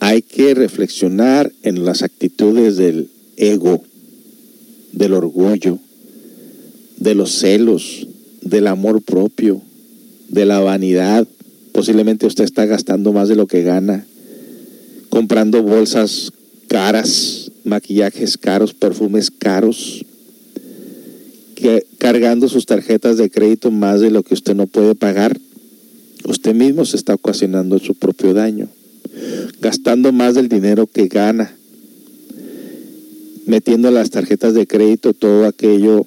Hay 0.00 0.22
que 0.22 0.54
reflexionar 0.54 1.52
en 1.62 1.84
las 1.84 2.02
actitudes 2.02 2.76
del 2.76 3.08
ego, 3.36 3.84
del 4.92 5.14
orgullo, 5.14 5.78
de 6.98 7.14
los 7.14 7.30
celos, 7.32 8.08
del 8.42 8.66
amor 8.66 9.00
propio, 9.02 9.62
de 10.28 10.44
la 10.44 10.60
vanidad. 10.60 11.26
Posiblemente 11.72 12.26
usted 12.26 12.44
está 12.44 12.66
gastando 12.66 13.12
más 13.12 13.28
de 13.28 13.36
lo 13.36 13.46
que 13.46 13.62
gana, 13.62 14.04
comprando 15.08 15.62
bolsas 15.62 16.32
caras, 16.68 17.41
maquillajes 17.64 18.36
caros, 18.38 18.74
perfumes 18.74 19.30
caros, 19.30 20.04
cargando 21.98 22.48
sus 22.48 22.66
tarjetas 22.66 23.16
de 23.16 23.30
crédito 23.30 23.70
más 23.70 24.00
de 24.00 24.10
lo 24.10 24.22
que 24.22 24.34
usted 24.34 24.54
no 24.54 24.66
puede 24.66 24.94
pagar. 24.94 25.38
Usted 26.24 26.54
mismo 26.54 26.84
se 26.84 26.96
está 26.96 27.14
ocasionando 27.14 27.78
su 27.78 27.94
propio 27.94 28.34
daño, 28.34 28.68
gastando 29.60 30.12
más 30.12 30.34
del 30.34 30.48
dinero 30.48 30.86
que 30.86 31.08
gana, 31.08 31.54
metiendo 33.46 33.90
las 33.90 34.10
tarjetas 34.10 34.54
de 34.54 34.66
crédito 34.66 35.14
todo 35.14 35.46
aquello, 35.46 36.06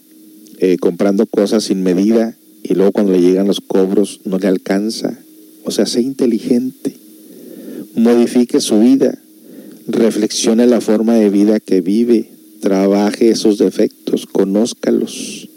eh, 0.60 0.78
comprando 0.78 1.26
cosas 1.26 1.66
sin 1.66 1.84
medida 1.84 2.36
y 2.64 2.74
luego 2.74 2.92
cuando 2.94 3.12
le 3.12 3.22
llegan 3.22 3.48
los 3.48 3.62
cobros 3.62 4.22
no 4.24 4.40
le 4.40 4.48
alcanza. 4.48 5.18
O 5.64 5.72
sea, 5.72 5.86
sea 5.86 6.02
inteligente, 6.02 6.96
modifique 7.96 8.62
su 8.62 8.80
vida, 8.80 9.18
reflexione 9.88 10.68
la 10.68 10.82
forma 10.82 11.16
de 11.16 11.30
vida 11.30 11.60
que 11.60 11.82
vive, 11.82 12.30
trabaje 12.62 13.30
esos 13.30 13.58
defectos, 13.58 14.26
conózcalos. 14.26 15.50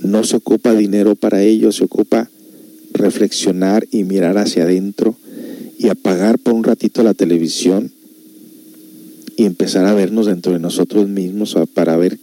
No 0.00 0.24
se 0.24 0.36
ocupa 0.36 0.74
dinero 0.74 1.14
para 1.14 1.42
ello, 1.42 1.72
se 1.72 1.84
ocupa 1.84 2.30
reflexionar 2.92 3.86
y 3.90 4.04
mirar 4.04 4.38
hacia 4.38 4.64
adentro 4.64 5.16
y 5.78 5.88
apagar 5.88 6.38
por 6.38 6.54
un 6.54 6.64
ratito 6.64 7.02
la 7.02 7.14
televisión 7.14 7.92
y 9.36 9.44
empezar 9.44 9.86
a 9.86 9.94
vernos 9.94 10.26
dentro 10.26 10.52
de 10.52 10.58
nosotros 10.58 11.08
mismos 11.08 11.56
para 11.74 11.96
ver 11.96 12.18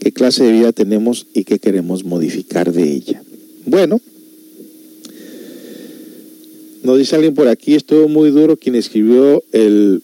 qué 0.00 0.12
clase 0.12 0.44
de 0.44 0.52
vida 0.52 0.72
tenemos 0.72 1.26
y 1.34 1.44
qué 1.44 1.58
queremos 1.58 2.04
modificar 2.04 2.72
de 2.72 2.92
ella. 2.92 3.22
Bueno, 3.66 4.00
nos 6.82 6.98
dice 6.98 7.16
alguien 7.16 7.34
por 7.34 7.48
aquí, 7.48 7.74
estuvo 7.74 8.08
muy 8.08 8.30
duro 8.30 8.56
quien 8.56 8.74
escribió 8.74 9.42
el 9.52 10.02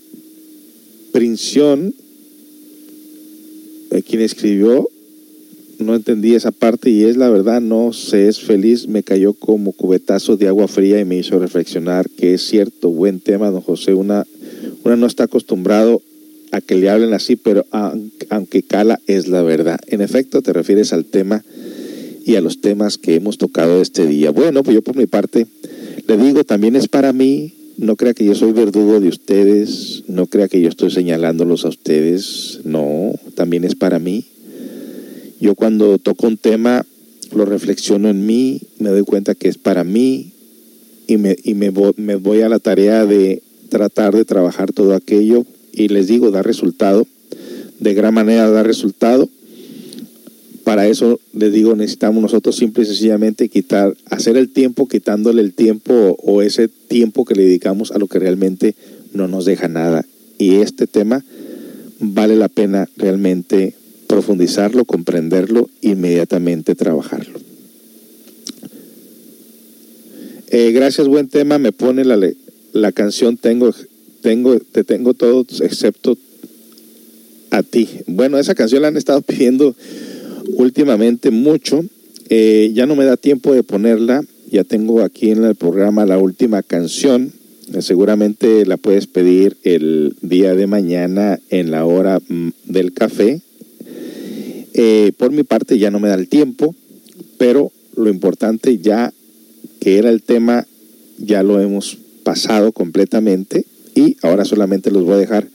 Princión, 1.15 1.95
eh, 3.93 4.03
quien 4.03 4.21
escribió, 4.21 4.89
no 5.79 5.95
entendí 5.95 6.35
esa 6.35 6.51
parte 6.51 6.91
y 6.91 7.05
es 7.05 7.17
la 7.17 7.31
verdad, 7.31 7.61
no 7.61 7.93
se 7.93 8.27
es 8.27 8.41
feliz, 8.41 8.89
me 8.89 9.05
cayó 9.05 9.33
como 9.33 9.71
cubetazo 9.71 10.37
de 10.37 10.49
agua 10.49 10.67
fría 10.67 10.99
y 10.99 11.05
me 11.05 11.17
hizo 11.17 11.39
reflexionar 11.39 12.11
que 12.11 12.35
es 12.35 12.43
cierto, 12.43 12.91
buen 12.91 13.21
tema, 13.21 13.53
don 13.53 13.61
José, 13.61 13.95
una, 13.95 14.27
una 14.83 14.97
no 14.97 15.07
está 15.07 15.23
acostumbrado 15.23 16.03
a 16.51 16.61
que 16.61 16.75
le 16.75 16.91
hablen 16.91 17.15
así, 17.15 17.37
pero 17.37 17.65
aunque 17.71 18.65
cala 18.65 18.99
es 19.07 19.29
la 19.29 19.43
verdad. 19.43 19.79
En 19.87 20.01
efecto, 20.01 20.43
te 20.43 20.53
refieres 20.53 20.93
al 20.93 21.05
tema 21.05 21.45
y 22.27 22.35
a 22.35 22.41
los 22.41 22.61
temas 22.61 22.99
que 22.99 23.15
hemos 23.15 23.39
tocado 23.39 23.81
este 23.81 24.05
día. 24.05 24.33
Bueno, 24.33 24.65
pues 24.65 24.75
yo 24.75 24.83
por 24.83 24.97
mi 24.97 25.07
parte 25.07 25.47
le 26.09 26.17
digo, 26.17 26.43
también 26.43 26.75
es 26.75 26.89
para 26.89 27.13
mí, 27.13 27.55
no 27.77 27.97
crea 27.97 28.15
que 28.15 28.25
yo 28.25 28.35
soy 28.35 28.53
verdugo 28.53 29.01
de 29.01 29.09
ustedes, 29.09 30.05
no 30.07 30.27
crea 30.27 30.49
que 30.49 30.61
yo 30.61 30.69
estoy 30.69 30.91
señalándolos 30.91 31.65
a 31.65 31.69
ustedes, 31.69 32.61
no, 32.65 33.13
también 33.35 33.65
es 33.65 33.75
para 33.75 33.99
mí. 33.99 34.25
Yo 35.41 35.55
cuando 35.55 35.99
toco 35.99 36.27
un 36.27 36.37
tema 36.37 36.87
lo 37.35 37.45
reflexiono 37.45 38.09
en 38.09 38.25
mí, 38.27 38.61
me 38.79 38.91
doy 38.91 39.03
cuenta 39.03 39.35
que 39.35 39.49
es 39.49 39.59
para 39.59 39.85
mí 39.85 40.33
y 41.07 41.17
me, 41.17 41.37
y 41.43 41.55
me, 41.55 41.71
voy 41.71 42.41
a 42.43 42.49
la 42.49 42.59
tarea 42.59 43.07
de 43.07 43.43
tratar 43.69 44.15
de 44.15 44.25
trabajar 44.25 44.73
todo 44.73 44.95
aquello 44.95 45.45
y 45.73 45.89
les 45.89 46.07
digo, 46.07 46.31
da 46.31 46.43
resultado, 46.43 47.07
de 47.81 47.95
gran 47.95 48.15
manera 48.15 48.49
da 48.51 48.63
resultado. 48.63 49.29
Para 50.65 50.89
eso 50.89 51.21
les 51.35 51.53
digo, 51.53 51.77
necesitamos 51.77 52.23
nosotros 52.23 52.57
simple 52.57 52.83
y 52.83 52.87
sencillamente 52.87 53.51
quitar, 53.51 53.95
hacer 54.07 54.39
el 54.39 54.49
tiempo 54.49 54.89
quitándole 54.89 55.43
el 55.43 55.53
tiempo 55.53 56.17
o 56.23 56.41
ese 56.41 56.69
tiempo 56.69 57.27
que 57.27 57.35
le 57.35 57.43
dedicamos 57.45 57.93
a 57.93 57.99
lo 57.99 58.07
que 58.07 58.19
realmente 58.19 58.75
no 59.13 59.29
nos 59.29 59.45
deja 59.45 59.69
nada. 59.69 60.07
Y 60.39 60.57
este 60.57 60.87
tema 60.87 61.23
vale 62.01 62.37
la 62.37 62.49
pena 62.49 62.89
realmente 62.97 63.75
profundizarlo, 64.07 64.87
comprenderlo, 64.87 65.69
inmediatamente 65.83 66.75
trabajarlo. 66.75 67.39
Eh, 70.49 70.73
gracias, 70.73 71.09
buen 71.09 71.29
tema. 71.29 71.59
Me 71.59 71.73
pone 71.73 72.05
la, 72.05 72.19
la 72.73 72.93
canción 72.93 73.37
Tengo, 73.37 73.75
tengo, 74.23 74.59
Te 74.61 74.85
tengo 74.85 75.13
todo 75.13 75.45
excepto 75.61 76.17
a 77.51 77.63
ti. 77.63 77.89
Bueno, 78.07 78.39
esa 78.39 78.55
canción 78.55 78.83
la 78.83 78.89
han 78.89 78.97
estado 78.97 79.21
pidiendo 79.23 79.75
últimamente 80.57 81.31
mucho. 81.31 81.85
Eh, 82.29 82.73
ya 82.75 82.87
no 82.87 82.97
me 82.97 83.05
da 83.05 83.17
tiempo 83.17 83.53
de 83.55 83.63
ponerla. 83.63 84.25
Ya 84.51 84.65
tengo 84.65 85.03
aquí 85.03 85.31
en 85.31 85.45
el 85.45 85.55
programa 85.55 86.07
la 86.07 86.19
última 86.19 86.63
canción. 86.63 87.33
Eh, 87.73 87.83
seguramente 87.83 88.67
la 88.67 88.77
puedes 88.77 89.07
pedir 89.07 89.57
el 89.63 90.17
día 90.21 90.55
de 90.55 90.67
mañana 90.67 91.41
en 91.51 91.71
la 91.71 91.85
hora 91.85 92.21
mm, 92.29 92.51
del 92.67 92.93
café 92.93 93.43
eh, 94.75 95.13
por 95.17 95.31
mi 95.31 95.45
parte 95.45 95.79
ya 95.79 95.93
no 95.93 96.01
me 96.01 96.09
da 96.09 96.17
el 96.17 96.29
tiempo, 96.29 96.75
pero 97.39 97.71
lo 97.97 98.11
importante 98.11 98.79
ya 98.79 99.15
que 99.79 99.99
era 99.99 100.11
el 100.11 100.23
tema, 100.23 100.67
ya 101.19 101.45
lo 101.45 101.61
hemos 101.61 101.97
pasado 102.25 102.73
completamente 102.73 103.65
y 103.95 104.17
ahora 104.23 104.45
solamente 104.45 104.91
los 104.91 105.05
voy 105.05 105.15
a 105.15 105.19
dejar 105.19 105.49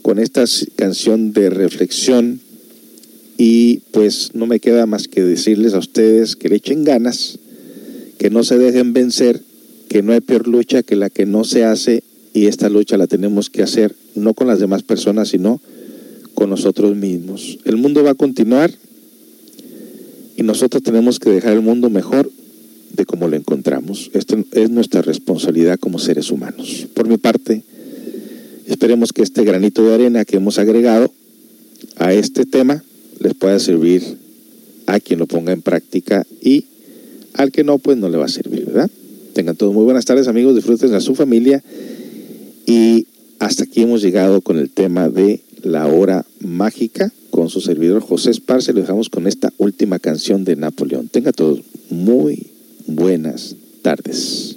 con 0.00 0.18
esta 0.18 0.44
canción 0.76 1.32
de 1.32 1.50
reflexión 1.50 2.40
y 3.38 3.80
pues 3.90 4.30
no 4.34 4.46
me 4.46 4.60
queda 4.60 4.86
más 4.86 5.08
que 5.08 5.22
decirles 5.22 5.74
a 5.74 5.78
ustedes 5.78 6.36
que 6.36 6.48
le 6.48 6.56
echen 6.56 6.84
ganas, 6.84 7.38
que 8.18 8.30
no 8.30 8.44
se 8.44 8.58
dejen 8.58 8.92
vencer, 8.92 9.42
que 9.88 10.02
no 10.02 10.12
hay 10.12 10.20
peor 10.20 10.48
lucha 10.48 10.82
que 10.82 10.96
la 10.96 11.10
que 11.10 11.26
no 11.26 11.44
se 11.44 11.64
hace 11.64 12.02
y 12.32 12.46
esta 12.46 12.68
lucha 12.68 12.96
la 12.96 13.06
tenemos 13.06 13.50
que 13.50 13.62
hacer 13.62 13.94
no 14.14 14.34
con 14.34 14.46
las 14.46 14.58
demás 14.58 14.82
personas, 14.82 15.28
sino 15.28 15.60
con 16.34 16.50
nosotros 16.50 16.96
mismos. 16.96 17.58
El 17.64 17.76
mundo 17.76 18.02
va 18.02 18.10
a 18.10 18.14
continuar 18.14 18.70
y 20.36 20.42
nosotros 20.42 20.82
tenemos 20.82 21.18
que 21.18 21.30
dejar 21.30 21.52
el 21.52 21.62
mundo 21.62 21.88
mejor 21.90 22.30
de 22.92 23.04
como 23.04 23.28
lo 23.28 23.36
encontramos. 23.36 24.10
Esto 24.14 24.42
es 24.52 24.70
nuestra 24.70 25.02
responsabilidad 25.02 25.78
como 25.78 25.98
seres 25.98 26.30
humanos. 26.30 26.86
Por 26.94 27.08
mi 27.08 27.18
parte, 27.18 27.62
esperemos 28.66 29.12
que 29.12 29.22
este 29.22 29.44
granito 29.44 29.86
de 29.86 29.94
arena 29.94 30.24
que 30.24 30.36
hemos 30.36 30.58
agregado 30.58 31.12
a 31.96 32.12
este 32.12 32.44
tema 32.44 32.82
les 33.20 33.34
pueda 33.34 33.58
servir 33.58 34.02
a 34.86 35.00
quien 35.00 35.18
lo 35.18 35.26
ponga 35.26 35.52
en 35.52 35.62
práctica 35.62 36.26
y 36.40 36.64
al 37.34 37.52
que 37.52 37.64
no, 37.64 37.78
pues 37.78 37.96
no 37.98 38.08
le 38.08 38.16
va 38.16 38.26
a 38.26 38.28
servir, 38.28 38.66
¿verdad? 38.66 38.90
Tengan 39.34 39.56
todos 39.56 39.74
muy 39.74 39.84
buenas 39.84 40.04
tardes, 40.04 40.28
amigos, 40.28 40.54
disfruten 40.54 40.94
a 40.94 41.00
su 41.00 41.14
familia 41.14 41.62
y 42.66 43.06
hasta 43.38 43.64
aquí 43.64 43.82
hemos 43.82 44.02
llegado 44.02 44.40
con 44.40 44.58
el 44.58 44.70
tema 44.70 45.08
de 45.08 45.40
la 45.62 45.86
hora 45.86 46.24
mágica 46.40 47.12
con 47.30 47.50
su 47.50 47.60
servidor 47.60 48.00
José 48.00 48.30
Esparce. 48.30 48.72
Lo 48.72 48.80
dejamos 48.80 49.10
con 49.10 49.26
esta 49.26 49.52
última 49.58 49.98
canción 49.98 50.44
de 50.44 50.56
Napoleón. 50.56 51.08
Tenga 51.08 51.32
todos 51.32 51.60
muy 51.90 52.46
buenas 52.86 53.56
tardes. 53.82 54.56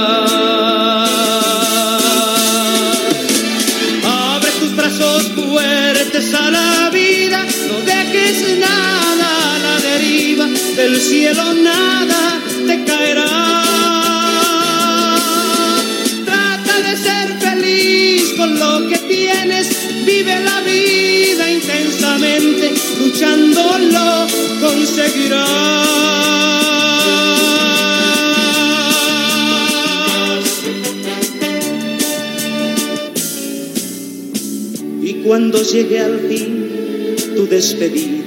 Cielo 11.01 11.53
nada 11.55 12.39
te 12.67 12.83
caerá. 12.85 13.63
Trata 16.25 16.75
de 16.87 16.93
ser 17.05 17.27
feliz 17.39 18.33
con 18.37 18.59
lo 18.59 18.87
que 18.87 18.97
tienes, 18.99 19.67
vive 20.05 20.39
la 20.41 20.61
vida 20.61 21.51
intensamente, 21.51 22.71
luchándolo 22.99 24.27
conseguirás. 24.61 25.71
Y 35.01 35.13
cuando 35.25 35.63
llegue 35.63 35.99
al 35.99 36.19
fin 36.29 36.51
tu 37.35 37.47
despedida, 37.47 38.20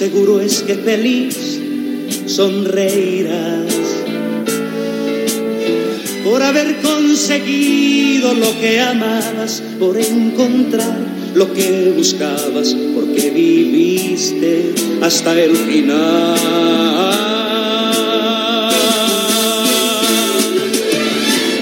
seguro 0.00 0.40
es 0.40 0.62
que 0.62 0.76
feliz 0.76 1.60
sonreirás 2.24 3.74
por 6.24 6.42
haber 6.42 6.76
conseguido 6.80 8.32
lo 8.32 8.58
que 8.58 8.80
amabas, 8.80 9.62
por 9.78 9.98
encontrar 9.98 10.96
lo 11.34 11.52
que 11.52 11.92
buscabas, 11.94 12.74
porque 12.94 13.28
viviste 13.28 14.72
hasta 15.02 15.38
el 15.38 15.54
final. 15.54 16.38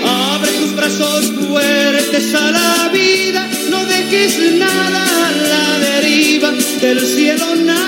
Abre 0.06 0.52
tus 0.60 0.76
brazos 0.76 1.32
fuertes 1.40 2.34
a 2.36 2.52
la 2.52 2.88
vida, 2.92 3.48
no 3.68 3.84
dejes 3.84 4.52
nada 4.52 5.02
a 5.26 5.32
la 5.32 5.78
deriva 5.80 6.52
del 6.80 7.00
cielo, 7.00 7.56
nada 7.56 7.87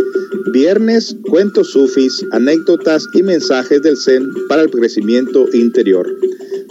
Viernes, 0.47 1.15
cuentos 1.29 1.71
sufis, 1.71 2.25
anécdotas 2.31 3.07
y 3.13 3.23
mensajes 3.23 3.81
del 3.81 3.95
Zen 3.95 4.27
para 4.47 4.63
el 4.63 4.71
crecimiento 4.71 5.45
interior. 5.53 6.07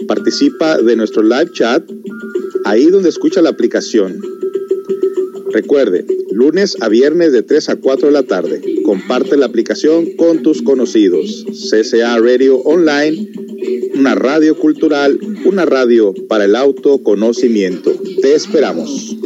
Participa 0.07 0.77
de 0.77 0.95
nuestro 0.95 1.23
live 1.23 1.51
chat 1.51 1.83
ahí 2.65 2.87
donde 2.87 3.09
escucha 3.09 3.41
la 3.41 3.49
aplicación. 3.49 4.21
Recuerde, 5.53 6.05
lunes 6.31 6.77
a 6.81 6.87
viernes 6.87 7.31
de 7.33 7.43
3 7.43 7.69
a 7.69 7.75
4 7.75 8.07
de 8.07 8.13
la 8.13 8.23
tarde. 8.23 8.61
Comparte 8.83 9.37
la 9.37 9.47
aplicación 9.47 10.11
con 10.15 10.41
tus 10.41 10.61
conocidos. 10.61 11.45
CCA 11.69 12.17
Radio 12.17 12.57
Online, 12.59 13.31
una 13.95 14.15
radio 14.15 14.57
cultural, 14.57 15.19
una 15.45 15.65
radio 15.65 16.13
para 16.27 16.45
el 16.45 16.55
autoconocimiento. 16.55 17.91
Te 18.21 18.33
esperamos. 18.33 19.17